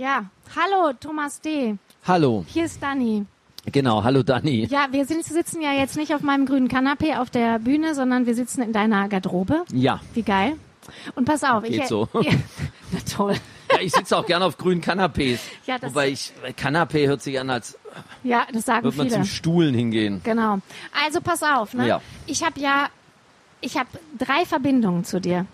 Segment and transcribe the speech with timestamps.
[0.00, 0.24] Ja,
[0.56, 1.76] hallo Thomas D.
[2.06, 2.42] Hallo.
[2.48, 3.26] Hier ist Dani.
[3.66, 4.64] Genau, hallo Dani.
[4.70, 8.24] Ja, wir sind, sitzen ja jetzt nicht auf meinem grünen Kanapee auf der Bühne, sondern
[8.24, 9.66] wir sitzen in deiner Garderobe.
[9.70, 10.00] Ja.
[10.14, 10.54] Wie geil.
[11.16, 12.08] Und pass auf, Geht ich so.
[12.22, 12.32] Ja,
[12.92, 13.34] na toll.
[13.70, 15.38] Ja, ich sitze auch gerne auf grünen Kanapés.
[15.66, 17.76] Ja, das- Wobei ich, Kanapé hört sich an, als
[18.24, 19.16] Ja, das sagen würde man viele.
[19.20, 20.22] zum Stuhlen hingehen.
[20.24, 20.60] Genau.
[21.04, 21.86] Also pass auf, ne?
[21.86, 22.00] Ja.
[22.24, 22.88] Ich habe ja,
[23.60, 25.44] ich habe drei Verbindungen zu dir.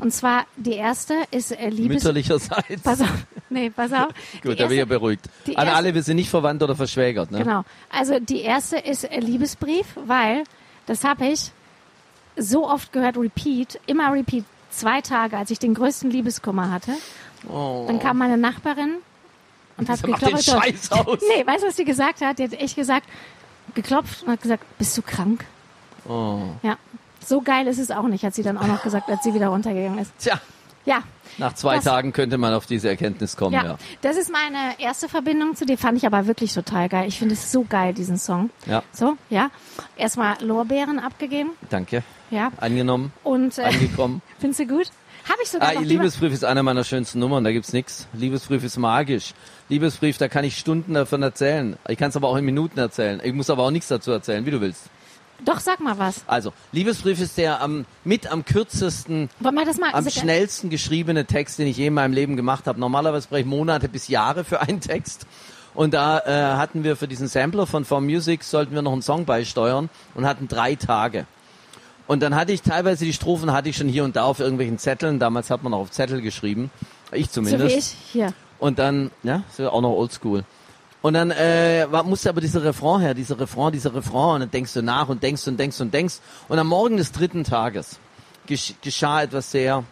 [0.00, 1.96] Und zwar die erste ist äh, Liebes.
[2.04, 2.82] Mütterlicherseits.
[2.82, 3.08] Pass auf.
[3.50, 4.08] Nee, pass auf.
[4.42, 5.28] Gut, Die da bin ich ja erste- beruhigt.
[5.48, 7.30] An erste- alle, wir sind nicht verwandt oder verschwägert.
[7.30, 7.38] Ne?
[7.42, 7.64] Genau.
[7.90, 10.44] Also die erste ist äh, Liebesbrief, weil
[10.86, 11.50] das habe ich
[12.36, 16.92] so oft gehört, Repeat, immer Repeat, zwei Tage, als ich den größten Liebeskummer hatte.
[17.48, 17.84] Oh.
[17.86, 18.96] Dann kam meine Nachbarin
[19.76, 20.44] und hat Mach den geklopft.
[20.64, 21.18] Scheiß aus.
[21.36, 22.38] Nee, weißt du, was sie gesagt hat?
[22.38, 23.06] Die hat echt gesagt,
[23.74, 25.44] geklopft und hat gesagt, bist du krank?
[26.08, 26.40] Oh.
[26.62, 26.76] Ja.
[27.24, 29.48] So geil ist es auch nicht, hat sie dann auch noch gesagt, als sie wieder
[29.48, 30.12] runtergegangen ist.
[30.18, 30.40] Tja,
[30.86, 31.02] Ja.
[31.38, 33.54] nach zwei Das- Tagen könnte man auf diese Erkenntnis kommen.
[33.54, 33.78] Ja, Ja.
[34.00, 37.06] das ist meine erste Verbindung zu dir, fand ich aber wirklich total geil.
[37.08, 38.50] Ich finde es so geil, diesen Song.
[38.66, 38.82] Ja.
[38.92, 39.50] So, ja.
[39.96, 42.02] Erstmal Lorbeeren abgegeben, Danke.
[42.30, 42.50] ja.
[42.56, 44.22] Angenommen, Und äh, angekommen.
[44.38, 44.90] findest du gut?
[45.28, 48.08] Habe ich sogar Ah, noch Liebesbrief ist einer meiner schönsten Nummern, da gibt's nix.
[48.14, 49.34] Liebesbrief ist magisch.
[49.68, 51.76] Liebesbrief, da kann ich Stunden davon erzählen.
[51.88, 53.20] Ich kann es aber auch in Minuten erzählen.
[53.22, 54.86] Ich muss aber auch nichts dazu erzählen, wie du willst.
[55.44, 56.22] Doch, sag mal was.
[56.26, 59.88] Also, Liebesbrief ist der am, mit am kürzesten, wir das mal?
[59.88, 62.78] am also, schnellsten geschriebene Text, den ich je in meinem Leben gemacht habe.
[62.80, 65.26] Normalerweise brauche ich Monate bis Jahre für einen Text.
[65.74, 69.02] Und da äh, hatten wir für diesen Sampler von For Music, sollten wir noch einen
[69.02, 71.26] Song beisteuern und hatten drei Tage.
[72.06, 74.78] Und dann hatte ich teilweise die Strophen hatte ich schon hier und da auf irgendwelchen
[74.78, 75.20] Zetteln.
[75.20, 76.70] Damals hat man noch auf Zettel geschrieben.
[77.12, 77.74] Ich so zumindest.
[77.74, 78.32] wie ich hier.
[78.58, 80.44] Und dann, ja, ist ja auch noch oldschool.
[81.02, 84.34] Und dann äh, musste aber dieser Refrain her, dieser Refrain, dieser Refrain.
[84.34, 86.16] Und dann denkst du nach und denkst und denkst und denkst.
[86.48, 87.98] Und am Morgen des dritten Tages
[88.46, 89.84] gesch geschah etwas sehr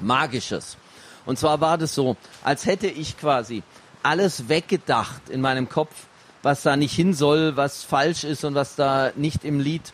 [0.00, 0.76] Magisches.
[1.24, 3.62] Und zwar war das so, als hätte ich quasi
[4.02, 5.94] alles weggedacht in meinem Kopf,
[6.42, 9.92] was da nicht hin soll, was falsch ist und was da nicht im Lied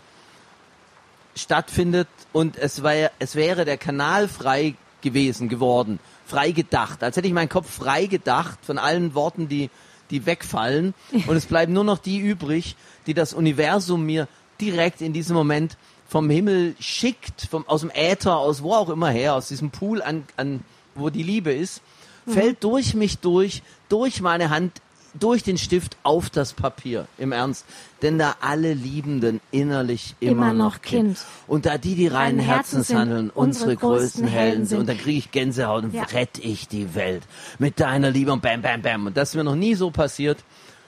[1.35, 2.08] stattfindet.
[2.33, 7.02] Und es, war, es wäre der Kanal frei gewesen, geworden, frei gedacht.
[7.02, 9.70] Als hätte ich meinen Kopf frei gedacht von allen Worten, die,
[10.12, 10.95] die wegfallen.
[11.27, 14.28] Und es bleiben nur noch die übrig, die das Universum mir
[14.61, 15.77] direkt in diesem Moment
[16.08, 20.02] vom Himmel schickt, vom, aus dem Äther, aus wo auch immer her, aus diesem Pool,
[20.02, 20.61] an, an,
[20.95, 21.80] wo die Liebe ist,
[22.27, 24.80] fällt durch mich durch, durch meine Hand,
[25.14, 27.06] durch den Stift auf das Papier.
[27.18, 27.64] Im Ernst.
[28.00, 31.17] Denn da alle Liebenden innerlich immer, Immer noch kind.
[31.17, 31.18] Kind.
[31.46, 34.78] Und da die, die reinen Herzens handeln, unsere unsere größten Helden sind.
[34.80, 36.05] Und dann kriege ich Gänsehaut und Ja.
[36.05, 37.23] rette ich die Welt
[37.58, 39.06] mit deiner Liebe und bam, bam, bam.
[39.06, 40.39] Und das ist mir noch nie so passiert.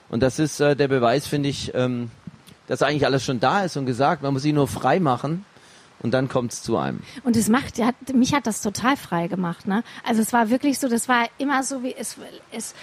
[0.09, 2.11] Und das ist äh, der Beweis, finde ich, ähm,
[2.67, 4.23] dass eigentlich alles schon da ist und gesagt.
[4.23, 5.45] Man muss sie nur frei machen
[5.99, 6.99] und dann kommt es zu einem.
[7.23, 9.83] Und es macht, ja, mich hat das total frei gemacht, ne?
[10.03, 12.17] Also es war wirklich so, das war immer so wie es,
[12.51, 12.75] es,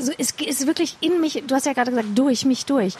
[0.00, 1.42] so, es ist wirklich in mich.
[1.46, 2.94] Du hast ja gerade gesagt, durch mich durch.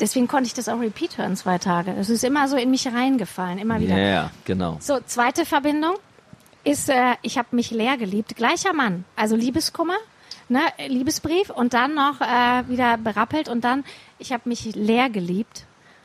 [0.00, 1.94] Deswegen konnte ich das auch repeat hören zwei Tage.
[1.98, 3.98] Es ist immer so in mich reingefallen, immer wieder.
[3.98, 4.78] Ja, genau.
[4.80, 5.94] So, zweite Verbindung
[6.64, 8.34] ist, äh, ich habe mich leer geliebt.
[8.34, 9.96] Gleicher Mann, also Liebeskummer,
[10.48, 13.84] ne, Liebesbrief und dann noch äh, wieder berappelt und dann,
[14.18, 15.64] ich habe mich leer geliebt.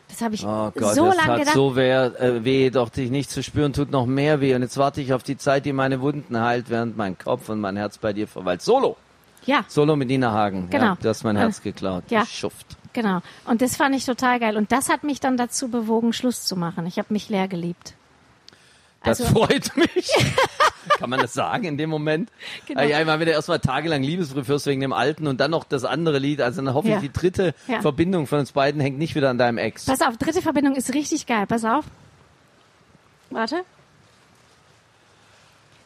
[0.09, 1.56] Das habe ich Oh Gott, so lange hat gedacht.
[1.56, 4.56] so weh, äh, weh, doch dich nicht zu spüren tut noch mehr weh.
[4.56, 7.61] Und jetzt warte ich auf die Zeit, die meine Wunden heilt, während mein Kopf und
[7.61, 8.61] mein Herz bei dir verweilt.
[8.61, 8.97] Solo!
[9.45, 10.69] Ja, Solo mit Nina Hagen.
[10.69, 10.85] Genau.
[10.85, 12.03] Ja, du hast mein Äh, Herz geklaut.
[12.09, 12.25] ja.
[12.25, 12.77] Schuft.
[12.94, 13.22] genau.
[13.45, 14.57] Und das fand ich total geil.
[14.57, 16.85] Und das hat mich dann dazu bewogen, Schluss zu machen.
[16.85, 17.94] Ich habe mich leer geliebt.
[19.03, 20.11] Das Also- freut mich.
[20.97, 22.29] Kann man das sagen in dem Moment?
[22.66, 22.81] Genau.
[22.81, 26.19] Ja, wenn du erstmal tagelang Liebesbrief hörst wegen dem alten und dann noch das andere
[26.19, 26.95] Lied, also dann hoffe Ja.
[26.95, 27.79] ich, die dritte Ja.
[27.81, 29.85] Verbindung von uns beiden hängt nicht wieder an deinem Ex.
[29.85, 31.45] Pass auf, dritte Verbindung ist richtig geil.
[31.47, 31.85] Pass auf.
[33.29, 33.63] Warte.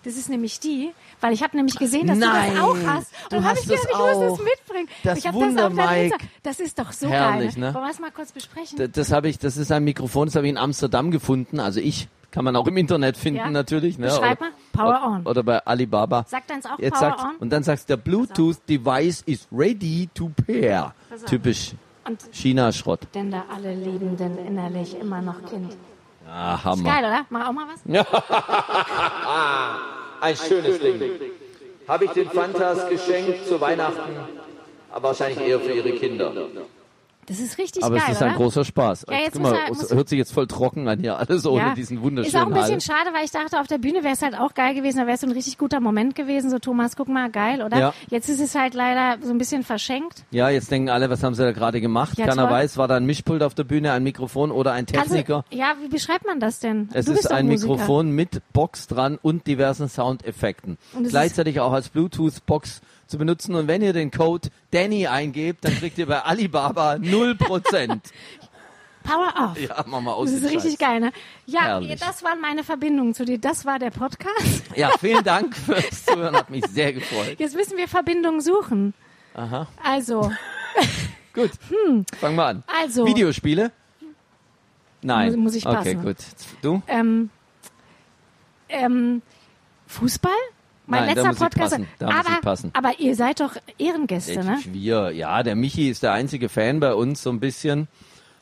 [0.04, 0.92] Das ist nämlich die,
[1.22, 3.14] weil ich habe nämlich gesehen, dass Nein, du das auch hast.
[3.24, 4.88] Und du dann habe hast ich gedacht, das ich muss das mitbringen.
[5.04, 6.18] Das ich Wunder, das Mike.
[6.44, 7.62] Das ist doch so Herrlich, geil.
[7.70, 7.74] ne?
[7.74, 8.78] Wollen wir es mal kurz besprechen?
[8.78, 11.60] D- Das habe ich, das ist ein Mikrofon, das habe ich in Amsterdam gefunden.
[11.60, 13.50] Also ich kann man auch im Internet finden Ja.
[13.50, 13.98] natürlich.
[14.00, 14.08] Ne?
[14.08, 15.00] Beschreib oder, mal.
[15.00, 15.26] Power on.
[15.28, 16.26] Oder bei Alibaba.
[16.28, 17.36] Sagt deins auch Jetzt Power sagt, on?
[17.40, 20.94] Und dann sagst du, der Bluetooth Device is ready to pair.
[21.28, 21.74] Typisch
[22.32, 23.02] China-Schrott.
[23.16, 25.78] denn da alle Liebenden innerlich immer noch Kind.
[26.28, 26.84] Ah, Hammer.
[26.84, 27.26] Geil, oder?
[27.30, 27.82] Mach auch mal was?
[30.22, 31.02] Ein schönes Ding.
[31.88, 34.16] Habe ich den Fantas geschenkt zu Weihnachten,
[34.92, 36.32] aber wahrscheinlich eher für ihre Kinder.
[37.28, 38.32] Das ist richtig Aber geil, es ist oder?
[38.32, 39.06] ein großer Spaß.
[39.10, 41.74] Ja, jetzt mal, es muss- hört sich jetzt voll trocken an hier, alles ohne Ja.
[41.74, 42.82] diesen Ist auch wunderschönen ein bisschen Hall.
[42.82, 44.98] schade, weil ich dachte, auf der Bühne wäre es halt auch geil gewesen.
[44.98, 46.50] Da wäre es so ein richtig guter Moment gewesen.
[46.50, 47.78] So, Thomas, guck mal, geil, oder?
[47.80, 47.94] Ja.
[48.10, 50.24] Jetzt ist es halt leider so ein bisschen verschenkt.
[50.32, 52.18] Ja, jetzt denken alle, was haben sie da gerade gemacht?
[52.18, 52.52] Ja, Keiner toll.
[52.52, 55.46] weiß, war da ein Mischpult auf der Bühne, ein Mikrofon oder ein Techniker?
[55.52, 56.90] ja, wie beschreibt man das denn?
[56.94, 57.48] Es du ist ein.
[57.48, 60.78] Mikrofon mit Box dran und diversen Soundeffekten.
[61.08, 63.56] Gleichzeitig auch als Bluetooth-Box zu benutzen.
[63.56, 68.00] Und wenn ihr den Code Danny eingebt, dann kriegt ihr bei Alibaba 0%.
[69.04, 69.60] Power off.
[69.60, 70.32] ja, mach mal aus.
[70.32, 70.80] Das ist richtig Scheiß.
[70.80, 71.12] geil, ne?
[71.46, 72.00] Ja, Herrlich.
[72.00, 73.38] das waren meine Verbindungen zu dir.
[73.38, 74.64] Das war der Podcast.
[74.78, 77.36] Ja, vielen Dank fürs Zuhören, hat mich sehr gefreut.
[77.38, 78.94] Jetzt müssen wir Verbindungen suchen.
[79.36, 79.68] Aha.
[79.84, 80.32] Also,
[81.34, 81.52] Gut,
[82.20, 82.64] fangen wir an.
[82.82, 83.06] also.
[83.06, 83.72] Videospiele?
[85.02, 85.28] Nein.
[85.32, 86.04] Muss- muss ich Okay, passen.
[86.04, 86.18] gut.
[86.62, 86.82] Du?
[86.88, 87.30] Ähm,
[88.70, 89.22] ähm,
[89.88, 90.32] Fußball?
[90.86, 91.80] Mein Nein, letzter Podcast.
[92.00, 94.58] aber, aber ihr seid doch Ehrengäste, ne?
[94.66, 97.88] Wir, ja, der Michi ist der einzige Fan bei uns so ein bisschen.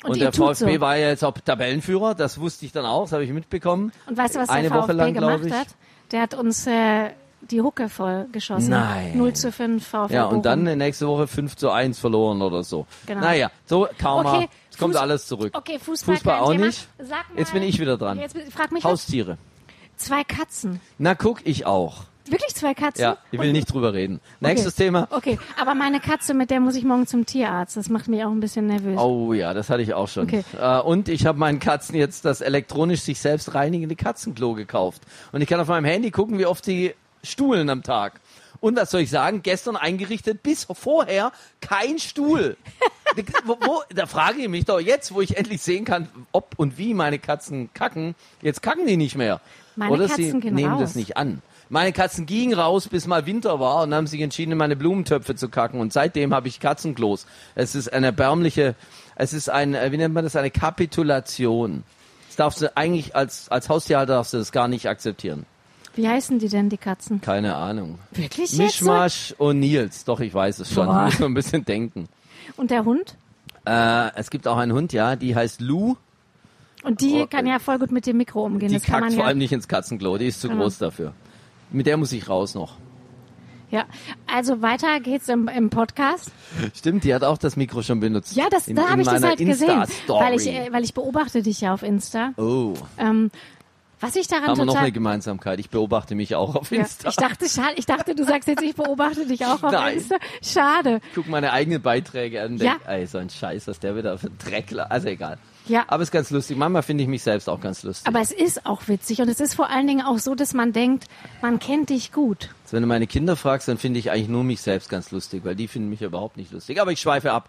[0.04, 0.82] Und Und, der VfB so.
[0.82, 3.92] war ja jetzt auch Tabellenführer, das wusste ich dann auch, das habe ich mitbekommen.
[4.08, 5.68] Und weißt du, was Eine der Woche VfB lang, gemacht hat?
[6.12, 7.12] Der hat uns äh,
[7.42, 8.72] die Hucke voll geschossen.
[8.72, 9.16] Nein.
[9.16, 10.78] 0 zu 5 VfB Ja, und dann Bochum.
[10.80, 12.88] nächste Woche 5 zu 1 verloren oder so.
[13.06, 13.22] Genau.
[13.22, 15.56] Naja, so Karma, Okay, es kommt alles zurück.
[15.56, 16.66] Okay, Fußball, Fußball auch Thema.
[16.66, 16.88] nicht.
[17.08, 18.20] Mal, Jetzt bin ich wieder dran.
[18.20, 18.92] Jetzt frag mich jetzt.
[18.92, 19.38] Haustiere.
[19.98, 20.80] Zwei Katzen.
[20.98, 22.06] Na guck, ich auch.
[22.28, 23.04] Wirklich zwei Katzen?
[23.04, 24.20] Ja, ich will nicht drüber reden.
[24.40, 25.08] Nächstes Thema.
[25.10, 27.78] Okay, aber meine Katze, mit der muss ich morgen zum Tierarzt.
[27.78, 28.98] Das macht mich auch ein bisschen nervös.
[29.00, 30.24] Oh ja, das hatte ich auch schon.
[30.24, 30.44] Okay.
[30.60, 35.02] Äh, und ich habe meinen Katzen jetzt das elektronisch sich selbst reinigende Katzenklo gekauft.
[35.32, 38.20] Und ich kann auf meinem Handy gucken, wie oft sie stuhlen am Tag.
[38.60, 39.42] Und was soll ich sagen?
[39.42, 41.32] Gestern eingerichtet, bis vorher
[41.62, 42.58] kein Stuhl.
[43.46, 46.78] wo, wo, da frage ich mich doch jetzt, wo ich endlich sehen kann, ob und
[46.78, 48.16] wie meine Katzen kacken.
[48.42, 49.42] Jetzt kacken die nicht mehr.
[49.76, 50.82] Meine Oder Katzen sie nehmen raus.
[50.82, 51.42] das nicht an.
[51.72, 55.36] Meine Katzen gingen raus, bis mal Winter war und haben sich entschieden, in meine Blumentöpfe
[55.36, 55.80] zu kacken.
[55.80, 57.26] Und seitdem habe ich Katzenklos.
[57.56, 58.76] Es ist eine erbärmliche,
[59.16, 61.84] es ist ein, äh, wie nennt man das, eine Kapitulation.
[62.28, 65.46] Das darfst du eigentlich als, als Haustierhalter darfst du das gar nicht akzeptieren.
[65.96, 67.22] Wie heißen die denn, die Katzen?
[67.22, 68.00] Keine Ahnung.
[68.12, 68.58] Wirklich jetzt?
[68.58, 68.64] So?
[68.64, 70.04] Mischmasch und Nils.
[70.04, 70.88] Doch, ich weiß es schon.
[70.88, 71.06] Boah.
[71.08, 72.10] Ich muss nur ein bisschen denken.
[72.58, 73.16] Und der Hund?
[73.66, 75.96] Äh, es gibt auch einen Hund, ja, die heißt Lou.
[76.84, 78.70] Und die Oh, kann ja voll gut mit dem Mikro umgehen.
[78.70, 79.28] Die das kann kackt man vor ja.
[79.28, 80.18] allem nicht ins Katzenklo.
[80.18, 80.64] Die ist zu Genau.
[80.64, 81.14] groß dafür.
[81.72, 82.74] Mit der muss ich raus noch.
[83.70, 83.86] Ja,
[84.28, 86.30] also weiter geht's im, im Podcast.
[86.76, 88.36] Stimmt, die hat auch das Mikro schon benutzt.
[88.36, 91.42] Ja, das, In- da habe ich das halt gesehen, weil ich, äh, weil ich beobachte
[91.42, 92.34] dich ja auf Insta.
[92.36, 93.32] Oh, Ähm,
[94.02, 95.60] was ich daran haben wir noch eine Gemeinsamkeit.
[95.60, 97.10] Ich beobachte mich auch auf ja, Insta.
[97.10, 99.98] ich dachte, schade, ich dachte, du sagst jetzt, ich beobachte dich auch auf Nein.
[99.98, 100.16] Insta.
[100.44, 101.00] Schade.
[101.16, 102.72] guck meine eigenen Beiträge an Ja.
[102.74, 105.38] denk, ey, so ein Scheiß, was der wieder für ein Dreck, la- also egal.
[105.68, 105.86] Ja.
[105.88, 106.58] Aber ist ganz lustig.
[106.58, 108.08] Manchmal finde ich mich selbst auch ganz lustig.
[108.08, 110.74] Aber es ist auch witzig und es ist vor allen Dingen auch so, dass man
[110.74, 111.06] denkt,
[111.44, 112.50] man kennt dich gut.
[112.64, 115.46] Also wenn du meine Kinder fragst, dann finde ich eigentlich nur mich selbst ganz lustig,
[115.46, 116.82] weil die finden mich überhaupt nicht lustig.
[116.82, 117.48] Aber ich schweife ab.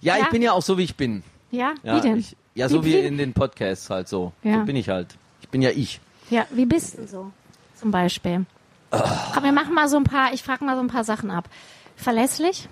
[0.00, 0.22] Ja, Ja.
[0.22, 1.24] ich bin ja auch so, wie ich bin.
[1.50, 2.18] Ja, Ja, wie denn?
[2.18, 4.32] Ich, ja, so Wie- wie, wie- in den Podcasts halt so.
[4.44, 4.60] Ja.
[4.60, 5.16] So bin ich halt.
[5.48, 5.98] Ich bin ja ich.
[6.28, 7.32] Ja, wie bist du so?
[7.74, 8.44] Zum Beispiel.
[8.90, 11.48] Komm, wir machen mal so ein paar, ich frage mal so ein paar Sachen ab.
[11.96, 12.68] Verlässlich?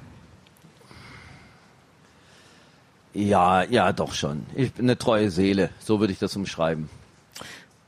[3.15, 4.45] Ja, ja, doch schon.
[4.55, 5.71] Ich bin eine treue Seele.
[5.79, 6.91] So würde ich das umschreiben.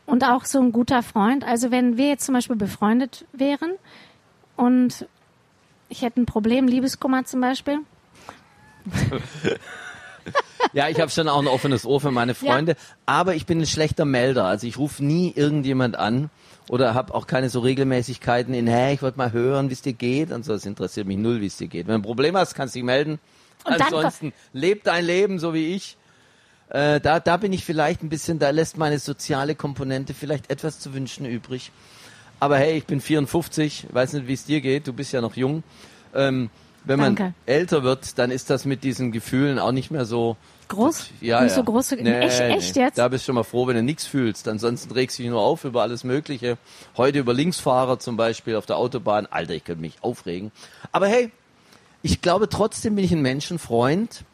[0.07, 1.45] Und auch so ein guter Freund.
[1.45, 3.73] Also wenn wir jetzt zum Beispiel befreundet wären
[4.57, 5.07] und
[5.91, 7.81] ich hätte ein Problem, Liebeskummer zum Beispiel.
[10.73, 12.77] Ja, ich habe schon auch ein offenes Ohr für meine Freunde,
[13.07, 14.45] aber ich bin ein schlechter Melder.
[14.45, 16.31] Also ich rufe nie irgendjemand an
[16.69, 19.95] oder habe auch keine so Regelmäßigkeiten in, hey, ich wollte mal hören, wie es dir
[19.95, 20.53] geht und so.
[20.53, 21.87] Das interessiert mich null, wie es dir geht.
[21.87, 23.19] Wenn du ein Problem hast, kannst du dich melden.
[23.65, 25.97] Und Ansonsten leb dein Leben so wie ich.
[26.71, 30.81] Äh, da, da bin ich vielleicht ein bisschen, da lässt meine soziale Komponente vielleicht etwas
[30.81, 31.73] zu wünschen übrig.
[32.41, 35.35] Aber hey, ich bin 54, weiß nicht, wie es dir geht, du bist ja noch
[35.35, 35.63] jung.
[36.15, 36.51] Ähm,
[36.89, 37.35] wenn man Danke.
[37.47, 40.37] älter wird, dann ist das mit diesen Gefühlen auch nicht mehr so
[40.69, 41.11] Groß?
[41.21, 41.57] ja, Nicht ja.
[41.57, 41.97] so große.
[41.97, 42.83] Nee, echt, echt nee.
[42.83, 42.99] jetzt?
[42.99, 44.47] Da bist du schon mal froh, wenn du nichts fühlst.
[44.49, 46.59] Ansonsten regst du dich nur auf über alles Mögliche.
[46.97, 49.27] Heute über Linksfahrer zum Beispiel auf der Autobahn.
[49.27, 50.53] Alter, ich könnte mich aufregen.
[50.93, 51.31] Aber hey,
[52.03, 54.25] ich glaube trotzdem bin ich ein Menschenfreund.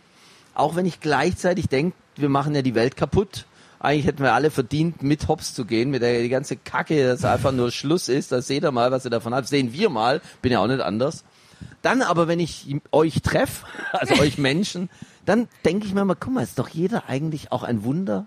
[0.54, 3.46] Auch wenn ich gleichzeitig denke, wir machen ja die Welt kaputt.
[3.78, 7.24] Eigentlich hätten wir alle verdient, mit Hops zu gehen, mit der die ganze Kacke, dass
[7.24, 8.32] einfach nur Schluss ist.
[8.32, 9.46] Da seht ihr mal, was ihr davon habt.
[9.46, 10.20] Sehen wir mal.
[10.42, 11.24] Bin ja auch nicht anders.
[11.82, 14.88] Dann aber, wenn ich euch treffe, also euch Menschen,
[15.26, 18.26] dann denke ich mir mal, guck mal, ist doch jeder eigentlich auch ein Wunder,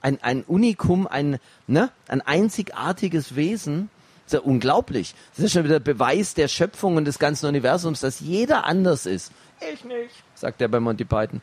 [0.00, 3.90] ein, ein Unikum, ein, ne, ein einzigartiges Wesen.
[4.24, 5.14] Das ist ja unglaublich.
[5.36, 9.32] Das ist schon wieder Beweis der Schöpfung und des ganzen Universums, dass jeder anders ist.
[9.72, 11.40] Ich nicht, sagt er bei Monty Python.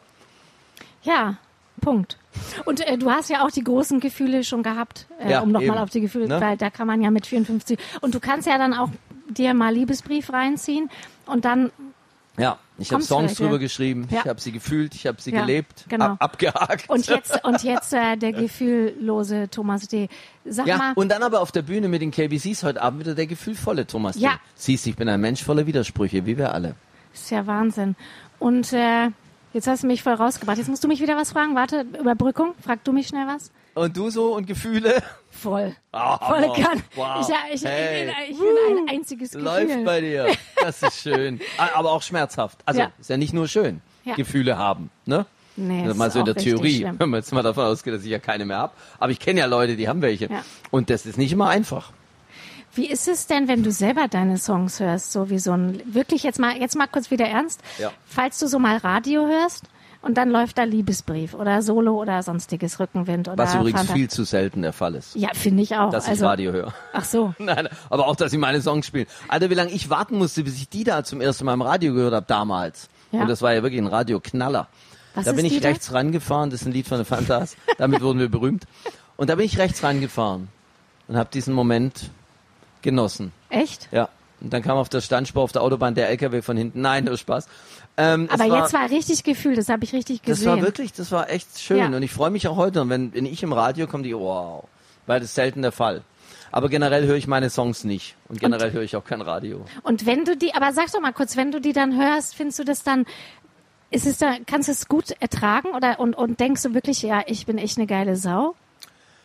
[1.03, 1.37] Ja,
[1.79, 2.17] Punkt.
[2.65, 5.77] Und äh, du hast ja auch die großen Gefühle schon gehabt, äh, Ja, um nochmal
[5.77, 6.41] auf die Gefühle, Ne?
[6.41, 7.79] weil da kann man ja mit 54.
[8.01, 8.89] Und du kannst ja dann auch
[9.29, 10.89] dir mal Liebesbrief reinziehen
[11.29, 11.71] und dann
[12.37, 13.45] Ja, ich habe Songs vielleicht, ja.
[13.47, 14.21] drüber geschrieben, Ja.
[14.21, 16.05] ich habe sie gefühlt, ich habe sie Ja, gelebt, genau.
[16.05, 16.89] ab, abgehakt.
[16.89, 20.07] und jetzt und jetzt äh, der gefühllose Thomas D.
[20.45, 23.15] Sag ja, mal, und dann aber auf der Bühne mit den KBCs heute Abend wieder
[23.15, 24.15] der gefühlvolle Thomas.
[24.17, 24.31] Ja.
[24.33, 24.37] D.
[24.55, 26.75] Siehst, ich bin ein Mensch voller Widersprüche, wie wir alle.
[27.13, 27.95] ist ja Wahnsinn.
[28.39, 29.09] Und äh,
[29.53, 30.57] Jetzt hast du mich voll rausgebracht.
[30.57, 31.55] Jetzt musst du mich wieder was fragen.
[31.55, 32.53] Warte, Überbrückung.
[32.63, 33.51] Frag du mich schnell was.
[33.73, 35.01] Und du so und Gefühle?
[35.31, 35.75] Voll.
[35.91, 36.53] Ah, Voll Hammer.
[36.55, 36.83] kann.
[36.95, 37.27] Wow.
[37.51, 38.11] Ich, ich, Hey.
[38.29, 38.47] ich, bin,
[38.87, 39.43] ein einziges Gefühl.
[39.45, 40.27] Läuft bei dir.
[40.61, 41.39] Das ist schön.
[41.57, 42.59] Ah, Aber auch schmerzhaft.
[42.65, 42.91] Also Ja.
[42.99, 44.15] ist ja nicht nur schön, Ja.
[44.15, 44.89] Gefühle haben.
[45.05, 45.25] Ne?
[45.55, 46.99] Nee, Also mal so in der Theorie, schlimm.
[46.99, 48.73] wenn man jetzt mal davon ausgeht, dass ich ja keine mehr habe.
[48.99, 50.25] Aber ich kenne ja Leute, die haben welche.
[50.31, 50.43] Ja.
[50.71, 51.91] Und das ist nicht immer einfach.
[52.75, 56.23] Wie ist es denn, wenn du selber deine Songs hörst, so wie so ein, wirklich
[56.23, 57.61] jetzt mal, jetzt mal kurz wieder ernst?
[57.77, 57.91] Ja.
[58.05, 59.65] Falls du so mal Radio hörst
[60.01, 64.09] und dann läuft da Liebesbrief oder Solo oder sonstiges Rückenwind oder Was übrigens Fanta- viel
[64.09, 65.15] zu selten der Fall ist.
[65.15, 65.89] Ja, finde ich auch.
[65.91, 66.73] Dass also, ich Radio höre.
[66.93, 67.33] Ach so.
[67.39, 69.07] Nein, aber auch, dass sie meine Songs spielen.
[69.27, 71.93] Alter, wie lange ich warten musste, bis ich die da zum ersten Mal im Radio
[71.93, 72.87] gehört habe damals.
[73.11, 73.21] Ja.
[73.21, 74.67] Und das war ja wirklich ein Radioknaller.
[75.15, 75.69] Was da bin ich die da?
[75.69, 77.57] rechts rangefahren, das ist ein Lied von den Fantas.
[77.77, 78.65] Damit wurden wir berühmt.
[79.17, 80.47] Und da bin ich rechts rangefahren
[81.07, 82.11] und habe diesen Moment
[82.81, 83.31] genossen.
[83.49, 83.89] Echt?
[83.91, 84.09] Ja.
[84.41, 86.81] Und dann kam auf der Standspur auf der Autobahn der LKW von hinten.
[86.81, 87.47] Nein, nur Spaß.
[87.97, 90.47] Ähm, Aber war, jetzt war richtig Gefühl, das habe ich richtig das gesehen.
[90.47, 91.77] war wirklich, das war echt schön.
[91.77, 91.87] Ja.
[91.87, 92.81] Und ich freue mich auch heute.
[92.81, 94.63] Und wenn, wenn ich im Radio komme, die, wow.
[95.07, 96.03] Weil das ist selten der Fall.
[96.51, 98.15] Aber generell höre ich meine Songs nicht.
[98.27, 99.65] Und generell höre ich auch kein Radio.
[99.83, 102.59] Und wenn du die, aber sag doch mal kurz, wenn du die dann hörst, findest
[102.59, 103.05] du das dann,
[103.91, 107.21] ist es da, kannst du es gut ertragen oder und, und denkst du wirklich, ja,
[107.27, 108.55] ich bin echt eine geile Sau?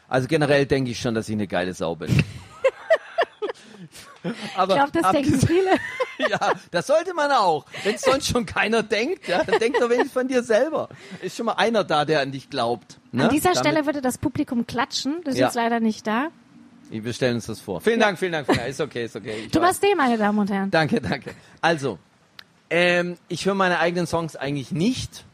[0.09, 2.11] Also generell denke ich schon, dass ich eine geile Sau bin.
[4.57, 5.71] Aber Ich glaube, das denken viele.
[6.31, 7.67] Ja, das sollte man auch.
[7.83, 10.89] Wenn es sonst schon keiner denkt, ja, dann denk doch wenigstens von dir selber.
[11.23, 12.99] Ist schon mal einer da, der an dich glaubt.
[13.13, 13.25] Ne?
[13.25, 15.17] An dieser Damit- Stelle würde das Publikum klatschen.
[15.25, 15.47] Du Ja.
[15.47, 16.29] sitzt leider nicht da.
[16.91, 17.81] Wir stellen uns das vor.
[17.81, 18.47] Vielen Dank, vielen Dank.
[18.47, 18.69] Vielen Dank.
[18.71, 19.45] Ist okay, ist okay.
[19.47, 19.51] Ich.
[19.51, 20.71] Thomas D., meine Damen und Herren.
[20.71, 21.31] Danke, danke.
[21.61, 21.99] Also,
[22.71, 25.25] ähm, ich höre meine eigenen Songs eigentlich nicht,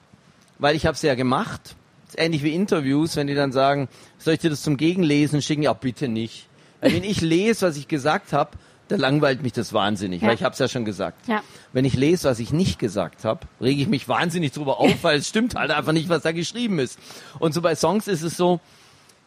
[0.58, 1.74] weil ich habe es ja gemacht.
[2.08, 5.62] Ist ähnlich wie Interviews, wenn die dann sagen, soll ich dir das zum Gegenlesen schicken?
[5.62, 6.48] Ja, bitte nicht.
[6.80, 8.52] Weil wenn ich lese, was ich gesagt habe,
[8.90, 10.28] dann langweilt mich das wahnsinnig, Ja.
[10.28, 11.28] weil ich habe es ja schon gesagt.
[11.28, 11.42] Ja.
[11.72, 15.18] Wenn ich lese, was ich nicht gesagt habe, rege ich mich wahnsinnig drüber auf, weil
[15.18, 16.98] es stimmt halt einfach nicht, was da geschrieben ist.
[17.38, 18.60] Und so bei Songs ist es so,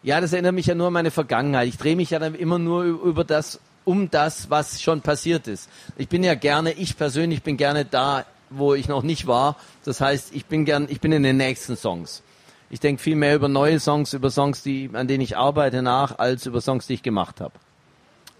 [0.03, 1.67] ja, das erinnert mich ja nur an meine Vergangenheit.
[1.70, 5.70] Ich drehe mich ja dann immer nur über das, um das, was schon passiert ist.
[5.98, 9.55] Ich bin ja gerne, ich persönlich bin gerne da, wo ich noch nicht war.
[9.86, 12.22] Das heißt, ich bin gern, ich bin in den nächsten Songs.
[12.70, 16.17] Ich denke viel mehr über neue Songs, über Songs, die, an denen ich arbeite nach,
[16.20, 17.53] als über Songs, die ich gemacht habe.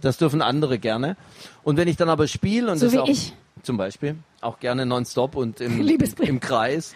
[0.03, 1.15] Das dürfen andere gerne.
[1.63, 3.33] Und wenn ich dann aber spiele und So das auch ich.
[3.63, 5.88] zum Beispiel auch gerne nonstop und im,
[6.19, 6.93] im Kreis.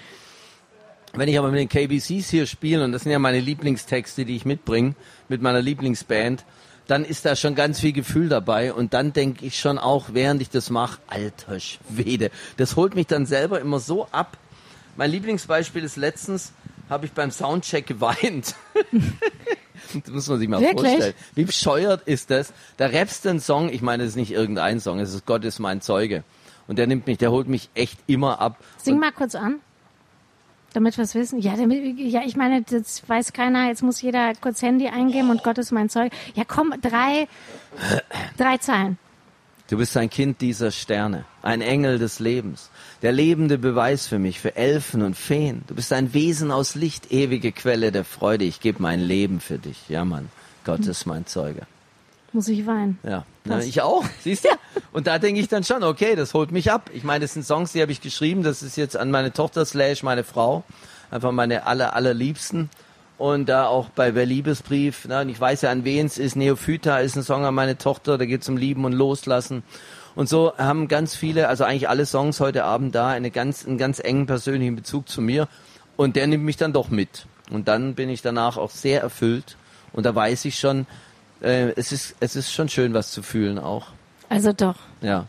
[1.13, 4.35] Wenn ich aber mit den KBCs hier spiele, und das sind ja meine Lieblingstexte, die
[4.35, 4.93] ich mitbringe,
[5.29, 6.43] mit meiner Lieblingsband,
[6.87, 10.41] dann ist da schon ganz viel Gefühl dabei und dann denke ich schon auch, während
[10.41, 14.37] ich das mache, alter Schwede, das holt mich dann selber immer so ab.
[14.97, 16.51] Mein Lieblingsbeispiel ist letztens,
[16.89, 18.55] habe ich beim Soundcheck geweint.
[19.93, 20.91] das muss man sich mal Wirklich?
[20.91, 21.13] vorstellen.
[21.35, 22.53] Wie bescheuert ist das?
[22.77, 25.43] Da rappst du einen Song, ich meine, das ist nicht irgendein Song, es ist Gott
[25.43, 26.23] ist mein Zeuge.
[26.67, 28.57] Und der nimmt mich, der holt mich echt immer ab.
[28.77, 29.61] Sing mal kurz an.
[30.73, 31.39] Damit wir es wissen.
[31.39, 33.69] Ja, damit, ja, ich meine, das weiß keiner.
[33.69, 36.11] Jetzt muss jeder kurz Handy eingeben und Gott ist mein Zeug.
[36.35, 37.27] Ja, komm, drei,
[38.37, 38.97] drei Zeilen.
[39.69, 42.69] Du bist ein Kind dieser Sterne, ein Engel des Lebens,
[43.01, 45.63] der lebende Beweis für mich, für Elfen und Feen.
[45.67, 48.45] Du bist ein Wesen aus Licht, ewige Quelle der Freude.
[48.45, 49.77] Ich gebe mein Leben für dich.
[49.89, 50.29] Ja, Mann,
[50.63, 51.63] Gott ist mein Zeuge.
[52.31, 52.97] Muss ich weinen.
[53.03, 54.49] Ja, na, ich auch, siehst du?
[54.93, 56.89] Und da denke ich dann schon, okay, das holt mich ab.
[56.93, 58.43] Ich meine, das sind Songs, die habe ich geschrieben.
[58.43, 60.63] Das ist jetzt an meine Tochter slash meine Frau,
[61.11, 62.69] einfach meine aller allerliebsten.
[63.17, 66.35] Und da auch bei Wer Liebesbrief, na, und ich weiß ja, an wen es ist.
[66.35, 69.63] Neophyta ist ein Song an meine Tochter, da geht es um Lieben und Loslassen.
[70.15, 73.77] Und so haben ganz viele, also eigentlich alle Songs heute Abend da, eine ganz, einen
[73.77, 75.47] ganz engen persönlichen Bezug zu mir.
[75.95, 77.25] Und der nimmt mich dann doch mit.
[77.49, 79.57] Und dann bin ich danach auch sehr erfüllt.
[79.93, 80.85] Und da weiß ich schon,
[81.41, 83.87] äh, es ist, es ist schon schön, was zu fühlen auch.
[84.29, 84.75] Also doch.
[85.01, 85.25] Ja,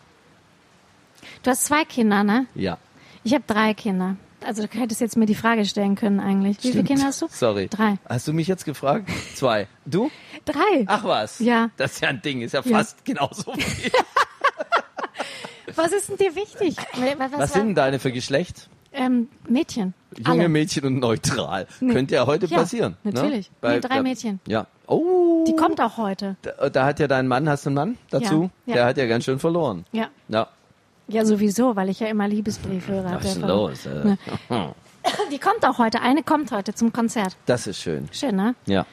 [1.42, 2.46] Du hast zwei Kinder, ne?
[2.54, 2.78] ja.
[3.24, 4.16] Ich habe drei Kinder.
[4.44, 6.58] Also du hättest jetzt mir die Frage stellen können eigentlich.
[6.62, 6.84] Wie viele.
[6.84, 7.26] Kinder hast du?
[7.30, 7.68] Sorry.
[7.68, 7.96] Drei.
[8.08, 9.08] Hast du mich jetzt gefragt?
[9.34, 9.66] Zwei.
[9.84, 10.10] Du?
[10.44, 10.84] Drei.
[10.86, 11.38] Ach was.
[11.40, 11.70] Ja.
[11.76, 12.78] Das ist ja ein Ding, ist ja, Ja.
[12.78, 13.90] fast genauso viel.
[15.74, 16.76] Was ist denn dir wichtig?
[17.18, 18.68] Was, Was sind denn deine für Geschlecht?
[18.92, 19.92] Ähm, Mädchen.
[20.16, 20.48] Junge Alle.
[20.48, 21.66] Mädchen und neutral.
[21.80, 21.92] Nee.
[21.92, 22.96] Könnte ja heute Ja, passieren.
[23.04, 23.50] natürlich.
[23.50, 23.56] Ne?
[23.60, 24.40] Bei- Nee, drei da- Mädchen.
[24.48, 24.66] Ja.
[24.86, 25.44] Oh.
[25.46, 26.36] Die kommt auch heute.
[26.42, 28.50] Da, da hat ja dein Mann, hast du einen Mann dazu?
[28.64, 28.74] Ja, ja.
[28.76, 29.84] Der hat ja ganz schön verloren.
[29.92, 30.08] Ja.
[30.28, 30.48] Ja.
[31.08, 33.08] Ja, sowieso, weil ich ja immer Liebesbrief höre.
[33.10, 33.86] hat Was ist los?
[33.86, 34.16] Äh?
[35.32, 36.02] Die kommt auch heute.
[36.02, 37.36] Eine kommt heute zum Konzert.
[37.46, 38.08] Das ist schön.
[38.12, 38.54] Schön, ne?
[38.66, 38.84] Ja.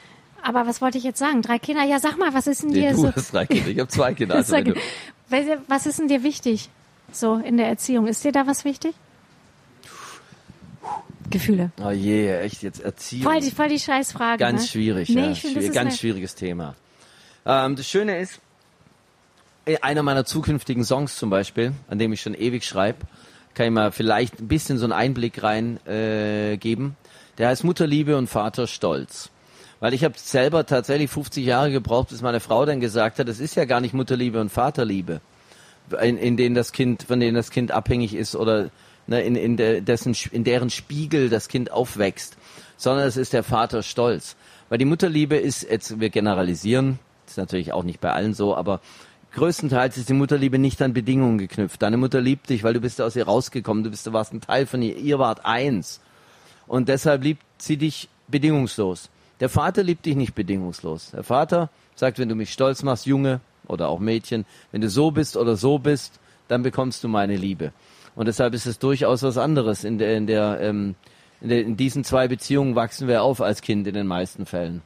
[0.42, 1.42] Aber was wollte ich jetzt sagen?
[1.42, 1.84] Drei Kinder.
[1.84, 3.12] Ja, sag mal, was ist denn Nee, dir du so?
[3.14, 3.68] hast drei Kinder.
[3.68, 4.34] Ich habe zwei Kinder.
[4.36, 4.74] Also du,
[5.68, 6.70] was ist denn dir wichtig?
[7.12, 8.06] So in der Erziehung.
[8.06, 8.94] Ist dir da was wichtig?
[11.28, 11.70] Gefühle.
[11.84, 13.24] oh je, echt jetzt Erziehung.
[13.24, 14.38] Voll die, voll die Scheißfrage.
[14.38, 14.68] Ganz ne?
[14.68, 15.30] schwierig, Nee, ja.
[15.32, 16.76] ich Schwierig, ist ganz schwieriges Thema.
[17.44, 18.40] Ähm, das Schöne ist,
[19.82, 23.00] einer meiner zukünftigen Songs zum Beispiel, an dem ich schon ewig schreibe,
[23.54, 26.96] kann ich mal vielleicht ein bisschen so einen Einblick rein äh, geben.
[27.38, 29.30] Der heißt Mutterliebe und Vaterstolz.
[29.80, 33.40] Weil ich habe selber tatsächlich 50 Jahre gebraucht, bis meine Frau dann gesagt hat, es
[33.40, 35.20] ist ja gar nicht Mutterliebe und Vaterliebe,
[36.00, 38.70] in, in denen das Kind, von denen das Kind abhängig ist oder
[39.06, 42.36] ne, in, in, der, dessen, in deren Spiegel das Kind aufwächst,
[42.76, 44.36] sondern es ist der Vaterstolz.
[44.68, 48.80] Weil die Mutterliebe ist, jetzt wir generalisieren, ist natürlich auch nicht bei allen so, aber
[49.36, 51.82] größtenteils ist die Mutterliebe nicht an Bedingungen geknüpft.
[51.82, 54.40] Deine Mutter liebt dich, weil du bist aus ihr rausgekommen, du bist, du warst ein
[54.40, 56.00] Teil von ihr, ihr wart eins.
[56.66, 59.10] Und deshalb liebt sie dich bedingungslos.
[59.40, 61.10] Der Vater liebt dich nicht bedingungslos.
[61.10, 65.10] Der Vater sagt, wenn du mich stolz machst, Junge oder auch Mädchen, wenn du so
[65.10, 67.72] bist oder so bist, dann bekommst du meine Liebe.
[68.14, 69.84] Und deshalb ist es durchaus was anderes.
[69.84, 70.94] In, der, in, der, ähm,
[71.42, 74.80] in, der, in diesen zwei Beziehungen wachsen wir auf als Kind in den meisten Fällen.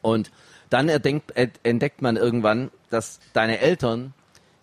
[0.00, 0.30] Und
[0.70, 4.14] dann erdenkt, entdeckt man irgendwann, dass deine Eltern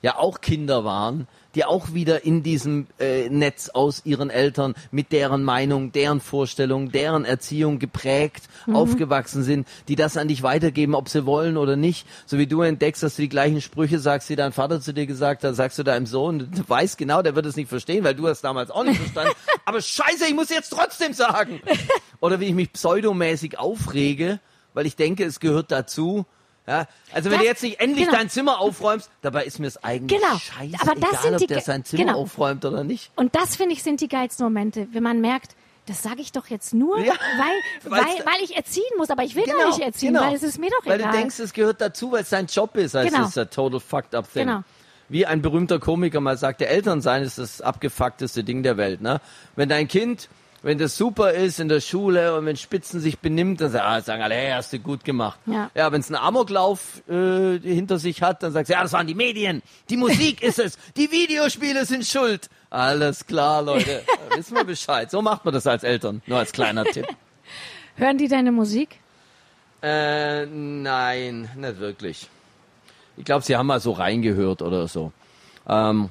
[0.01, 5.11] ja auch Kinder waren, die auch wieder in diesem äh, Netz aus ihren Eltern mit
[5.11, 8.75] deren Meinung, deren Vorstellung, deren Erziehung geprägt mhm.
[8.75, 12.05] aufgewachsen sind, die das an dich weitergeben, ob sie wollen oder nicht.
[12.27, 15.07] So wie du entdeckst, dass du die gleichen Sprüche sagst, die dein Vater zu dir
[15.07, 18.13] gesagt hat, sagst du deinem Sohn, du weißt genau, der wird es nicht verstehen, weil
[18.13, 19.33] du hast damals auch nicht verstanden.
[19.65, 21.59] Aber scheiße, ich muss jetzt trotzdem sagen.
[22.19, 24.39] Oder wie ich mich pseudomäßig aufrege,
[24.77, 26.25] weil ich denke, es gehört dazu
[26.67, 28.17] ja, also wenn das, du jetzt nicht endlich genau.
[28.17, 30.37] dein Zimmer aufräumst, dabei ist mir es eigentlich genau.
[30.37, 32.19] scheiße, Aber das egal, sind die, ob der sein Zimmer genau.
[32.19, 33.09] aufräumt oder nicht.
[33.15, 35.55] Und das finde ich sind die geilsten Momente, wenn man merkt,
[35.85, 39.35] das sage ich doch jetzt nur, ja, weil, weil, weil ich erziehen muss, aber ich
[39.35, 40.25] will genau, gar nicht erziehen, genau.
[40.25, 40.99] weil es ist mir doch egal.
[40.99, 43.27] Weil du denkst, es gehört dazu, weil es dein Job ist, als genau.
[43.27, 44.47] ist a total fucked up thing.
[44.47, 44.63] Genau.
[45.07, 48.99] Wie ein berühmter Komiker mal sagte, Eltern sein ist das abgefuckteste Ding der Welt.
[48.99, 49.21] Ne?
[49.55, 50.27] Wenn dein Kind
[50.63, 54.01] wenn das super ist in der Schule und wenn Spitzen sich benimmt, dann sagen, ah,
[54.01, 55.39] sagen alle, hey, hast du gut gemacht.
[55.45, 58.93] Ja, ja wenn es einen Amoklauf äh, hinter sich hat, dann sagst du, ja, das
[58.93, 62.49] waren die Medien, die Musik ist es, die Videospiele sind schuld.
[62.69, 64.03] Alles klar, Leute,
[64.35, 65.09] wissen wir Bescheid.
[65.11, 67.07] So macht man das als Eltern, nur als kleiner Tipp.
[67.95, 68.99] Hören die deine Musik?
[69.81, 72.27] Äh, nein, nicht wirklich.
[73.15, 75.11] Ich glaube, sie haben mal so reingehört oder so.
[75.67, 76.09] Ähm,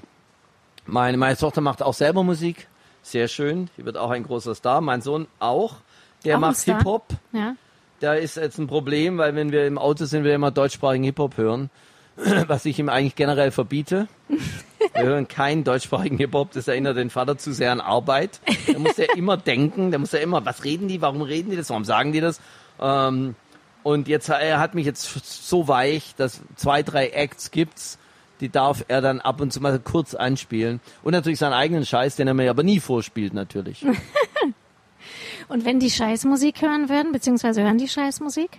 [0.87, 2.69] meine, meine Tochter macht auch selber Musik.
[3.07, 3.71] Sehr schön.
[3.79, 4.81] Die wird auch ein großer Star.
[4.81, 5.77] Mein Sohn auch.
[6.25, 7.07] Der auch macht Hip-Hop.
[7.31, 7.55] Ja.
[8.01, 11.37] Da ist jetzt ein Problem, weil wenn wir im Auto sind, wir immer deutschsprachigen Hip-Hop
[11.37, 11.71] hören,
[12.17, 14.09] was ich ihm eigentlich generell verbiete.
[14.29, 18.41] Wir hören keinen deutschsprachigen Hip-Hop, das erinnert den Vater zu sehr an Arbeit.
[18.67, 21.57] Da muss er immer denken, da muss er immer, was reden die, warum reden die
[21.57, 22.41] das, warum sagen die das?
[22.81, 23.37] Ähm,
[23.85, 27.99] und jetzt, er hat mich jetzt so weich, dass zwei, drei Acts gibt's,
[28.41, 30.81] die darf er dann ab und zu mal kurz anspielen.
[31.03, 33.85] Und natürlich seinen eigenen Scheiß, den er mir aber nie vorspielt, natürlich.
[35.49, 38.51] und wenn die Scheißmusik hören würden, beziehungsweise hören die Scheißmusik?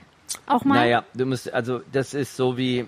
[0.46, 0.76] Auch mal?
[0.76, 2.86] Naja, du musst, also das ist so wie,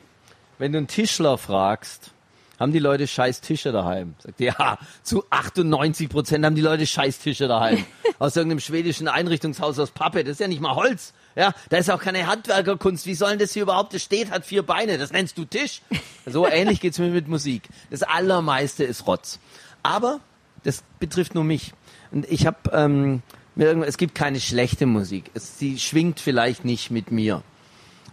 [0.58, 2.12] wenn du einen Tischler fragst,
[2.60, 4.15] haben die Leute scheiß Tische daheim?
[4.19, 7.86] Sagt ja, zu 98 Prozent haben die Leute scheiß Tische daheim.
[8.19, 10.23] aus irgendeinem schwedischen Einrichtungshaus aus Pappe.
[10.23, 11.13] Das ist ja nicht mal Holz.
[11.36, 13.06] Ja, da ist auch keine Handwerkerkunst.
[13.06, 13.94] Wie soll denn das hier überhaupt?
[13.94, 14.98] Das steht, hat vier Beine.
[14.98, 15.82] Das nennst du Tisch.
[16.26, 17.63] So ähnlich geht's mir mit Musik.
[17.89, 19.39] Das allermeiste ist Rotz.
[19.84, 20.20] Aber
[20.63, 21.74] das betrifft nur mich.
[22.12, 23.22] Und ich habe, ähm,
[23.56, 25.32] es gibt keine schlechte Musik.
[25.34, 27.44] Es, sie schwingt vielleicht nicht mit mir.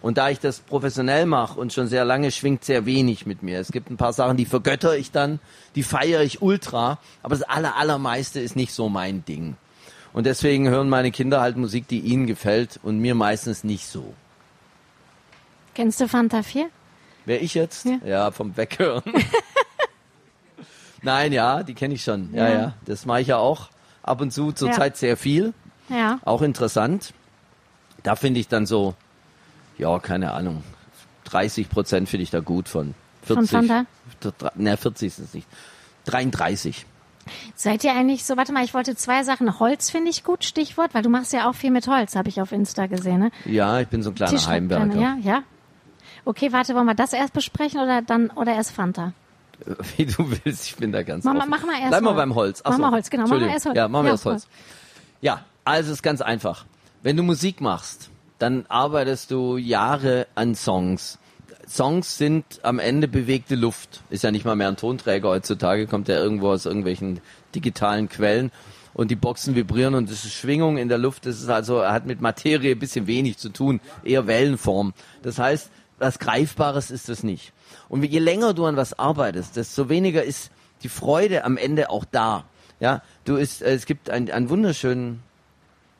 [0.02, 3.58] Und da ich das professionell mache und schon sehr lange schwingt sehr wenig mit mir.
[3.58, 5.40] Es gibt ein paar Sachen, die vergötter ich dann,
[5.74, 9.56] die feiere ich ultra, aber das aller, allermeiste ist nicht so mein Ding.
[10.16, 14.14] Und deswegen hören meine Kinder halt Musik, die ihnen gefällt und mir meistens nicht so.
[15.74, 16.70] Kennst du Fanta 4?
[17.26, 17.84] Wer ich jetzt?
[17.84, 19.02] Ja, ja vom Weghören.
[21.02, 22.32] Nein, ja, die kenne ich schon.
[22.32, 22.74] Ja, ja, ja.
[22.86, 23.68] Das mache ich ja auch
[24.02, 24.98] ab und zu, zurzeit ja.
[25.00, 25.52] sehr viel.
[25.90, 26.18] Ja.
[26.24, 27.12] Auch interessant.
[28.02, 28.94] Da finde ich dann so,
[29.76, 30.62] ja, keine Ahnung,
[31.24, 32.94] 30 Prozent finde ich da gut von.
[33.24, 34.52] 40, von Fanta?
[34.54, 35.46] Ne, 40 ist es nicht.
[36.06, 36.86] 33.
[37.54, 39.58] Seid ihr eigentlich so, warte mal, ich wollte zwei Sachen.
[39.58, 42.40] Holz finde ich gut, Stichwort, weil du machst ja auch viel mit Holz, habe ich
[42.40, 43.18] auf Insta gesehen.
[43.18, 43.30] Ne?
[43.44, 44.98] Ja, ich bin so ein kleiner Tischler, Heimwerker.
[44.98, 45.42] ja, ja.
[46.24, 49.12] Okay, warte, wollen wir das erst besprechen oder dann oder erst Fanta?
[49.96, 51.48] Wie du willst, ich bin da ganz mach, offen.
[51.48, 52.60] Mach mal erst Bleib mal beim Holz.
[52.62, 52.78] Achso.
[52.78, 53.26] Mach mal Holz, genau.
[53.28, 53.76] Mach mal erst Holz.
[53.76, 54.48] Ja, machen wir ja, erst Holz.
[55.20, 56.64] Ja, also es ist ganz einfach.
[57.02, 61.18] Wenn du Musik machst, dann arbeitest du Jahre an Songs.
[61.68, 64.02] Songs sind am Ende bewegte Luft.
[64.10, 67.20] Ist ja nicht mal mehr ein Tonträger heutzutage, kommt ja irgendwo aus irgendwelchen
[67.54, 68.52] digitalen Quellen
[68.94, 71.26] und die Boxen vibrieren und es ist Schwingung in der Luft.
[71.26, 74.94] Das ist also, hat mit Materie ein bisschen wenig zu tun, eher Wellenform.
[75.22, 77.52] Das heißt, was Greifbares ist das nicht.
[77.88, 80.50] Und je länger du an was arbeitest, desto weniger ist
[80.82, 82.44] die Freude am Ende auch da.
[82.80, 85.22] Ja, du ist, es gibt einen, einen wunderschönen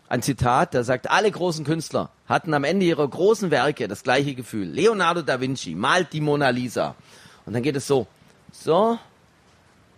[0.09, 4.35] ein Zitat, da sagt, alle großen Künstler hatten am Ende ihrer großen Werke das gleiche
[4.35, 4.69] Gefühl.
[4.69, 6.95] Leonardo da Vinci malt die Mona Lisa.
[7.45, 8.07] Und dann geht es so,
[8.53, 8.99] so,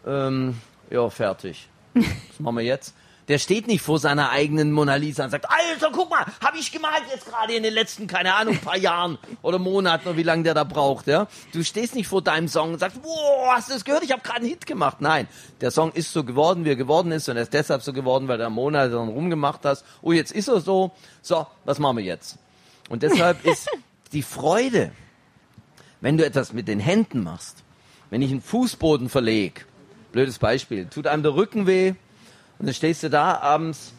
[0.07, 0.57] ähm,
[0.91, 1.69] Ja, fertig.
[1.95, 2.95] Was machen wir jetzt?
[3.29, 6.73] Der steht nicht vor seiner eigenen Mona Lisa und sagt, Alter, guck mal, habe ich
[6.73, 10.45] gemalt jetzt gerade in den letzten, keine Ahnung, paar Jahren oder Monaten oder wie lange
[10.45, 11.29] der da braucht, ja?
[11.53, 14.03] Du stehst nicht vor deinem Song und sagst, boah, hast du das gehört?
[14.03, 15.01] Ich habe gerade einen Hit gemacht.
[15.01, 15.29] Nein,
[15.61, 18.29] der Song ist so geworden, wie er geworden ist und er ist deshalb so geworden,
[18.29, 19.85] weil du Monate dann rumgemacht hast.
[20.01, 20.93] Oh, jetzt ist er so.
[21.21, 22.39] So, was machen wir jetzt?
[22.89, 23.69] Und deshalb ist
[24.13, 24.93] die Freude,
[26.01, 27.63] wenn du etwas mit den Händen machst,
[28.09, 29.67] wenn ich einen Fußboden verleg,
[30.13, 31.95] blödes Beispiel, tut einem der Rücken weh
[32.59, 33.93] und dann stehst du da abends,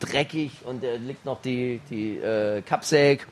[0.00, 3.26] dreckig und da liegt noch die, die äh, Kappsäg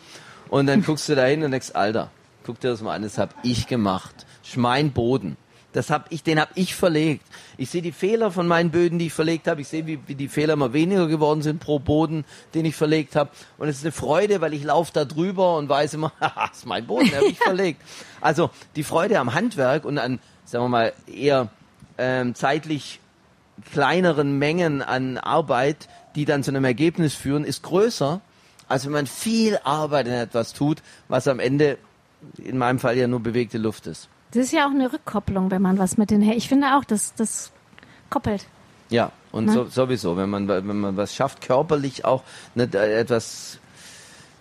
[0.48, 2.10] und dann guckst du da hin und denkst, Alter,
[2.44, 4.26] guck dir das mal an, das hab ich gemacht.
[4.42, 5.36] Schmein Boden.
[5.72, 7.24] Das hab ich, den hab ich verlegt.
[7.56, 9.62] Ich sehe die Fehler von meinen Böden, die ich verlegt habe.
[9.62, 13.16] Ich sehe, wie, wie die Fehler immer weniger geworden sind pro Boden, den ich verlegt
[13.16, 13.30] habe.
[13.56, 16.66] Und es ist eine Freude, weil ich laufe da drüber und weiß immer, haha, ist
[16.66, 17.80] mein Boden, den habe ich verlegt.
[18.20, 21.48] Also die Freude am Handwerk und an, sagen wir mal, eher
[21.96, 23.00] ähm, zeitlich
[23.72, 28.20] kleineren Mengen an Arbeit, die dann zu einem Ergebnis führen, ist größer,
[28.68, 31.78] als wenn man viel Arbeit in etwas tut, was am Ende
[32.38, 34.08] in meinem Fall ja nur bewegte Luft ist.
[34.32, 36.38] Das ist ja auch eine Rückkopplung, wenn man was mit den Händen.
[36.38, 37.50] Ich finde auch, dass das
[38.08, 38.46] koppelt.
[38.88, 39.52] Ja, und Ne?
[39.52, 42.22] so, sowieso, wenn man, wenn man was schafft, körperlich auch
[42.54, 43.58] ne, etwas,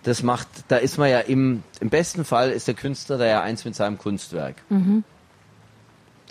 [0.02, 3.40] das macht, da ist man ja im, im besten Fall ist der Künstler da ja
[3.42, 4.56] eins mit seinem Kunstwerk.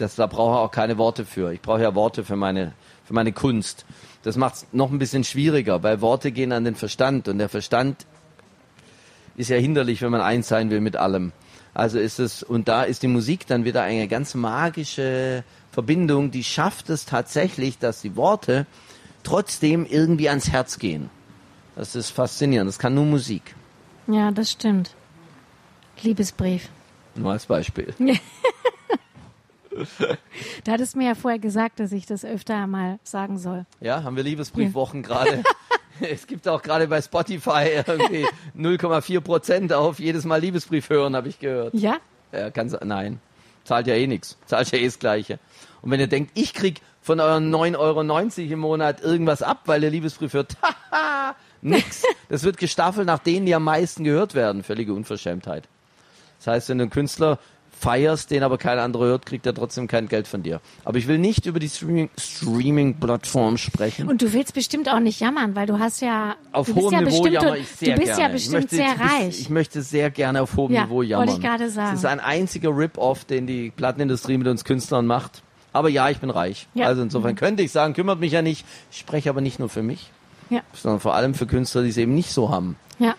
[0.02, 1.54] Das, da brauche ich auch keine Worte für.
[1.54, 2.74] Ich brauche ja Worte für meine,
[3.06, 3.86] für meine Kunst.
[4.24, 7.50] Das macht es noch ein bisschen schwieriger, weil Worte gehen an den Verstand und der
[7.50, 8.08] Verstand
[9.36, 11.34] ist ja hinderlich, wenn man eins sein will mit allem.
[11.76, 16.44] Also ist es, und da ist die Musik dann wieder eine ganz magische Verbindung, die
[16.44, 18.66] schafft es tatsächlich, dass die Worte
[19.22, 21.12] trotzdem irgendwie ans Herz gehen.
[21.76, 22.68] Das ist faszinierend.
[22.68, 23.56] Das kann nur Musik.
[24.08, 24.96] Ja, das stimmt.
[26.02, 26.70] Liebesbrief.
[27.14, 27.94] Nur als Beispiel.
[30.64, 33.66] Da hattest du mir ja vorher gesagt, dass ich das öfter mal sagen soll.
[33.80, 35.44] Ja, haben wir Liebesbriefwochen gerade.
[36.00, 38.26] Es gibt auch gerade bei Spotify irgendwie
[38.58, 41.76] 0,4 Prozent auf jedes Mal Liebesbrief hören, habe ich gehört.
[41.76, 41.98] Ja?
[42.32, 43.20] Ja, kann, nein,
[43.66, 44.36] zahlt ja eh nichts.
[44.48, 45.38] Zahlt ja eh das Gleiche.
[45.84, 49.84] Und wenn ihr denkt, ich krieg von euren 9,90 Euro im Monat irgendwas ab, weil
[49.84, 50.58] ihr Liebesbrief hört,
[50.92, 52.04] haha, nix.
[52.30, 54.64] Das wird gestaffelt nach denen, die am meisten gehört werden.
[54.64, 55.68] Völlige Unverschämtheit.
[56.40, 57.38] Das heißt, wenn du einen Künstler
[57.82, 60.62] feierst, den aber kein anderer hört, kriegt er trotzdem kein Geld von dir.
[60.86, 64.08] Aber ich will nicht über die Streaming- Streaming-Plattform sprechen.
[64.08, 66.36] Und du willst bestimmt auch nicht jammern, weil du hast ja.
[66.52, 68.22] auf hohem ja Niveau jammer ich sehr Du bist gerne.
[68.22, 69.40] ja bestimmt möchte, sehr bist- reich.
[69.42, 71.30] Ich möchte sehr gerne auf hohem Ja, Niveau wollte jammern.
[71.30, 71.94] ich gerade sagen.
[71.94, 75.42] Es ist ein einziger Rip-Off, den die Plattenindustrie mit uns Künstlern macht.
[75.74, 76.68] Aber ja, ich bin reich.
[76.74, 76.86] Ja.
[76.88, 78.66] Also insofern könnte ich sagen, kümmert mich ja nicht.
[78.92, 80.12] Ich spreche aber nicht nur für mich,
[80.50, 82.76] ja, sondern vor allem für Künstler, die es eben nicht so haben.
[83.00, 83.16] ja.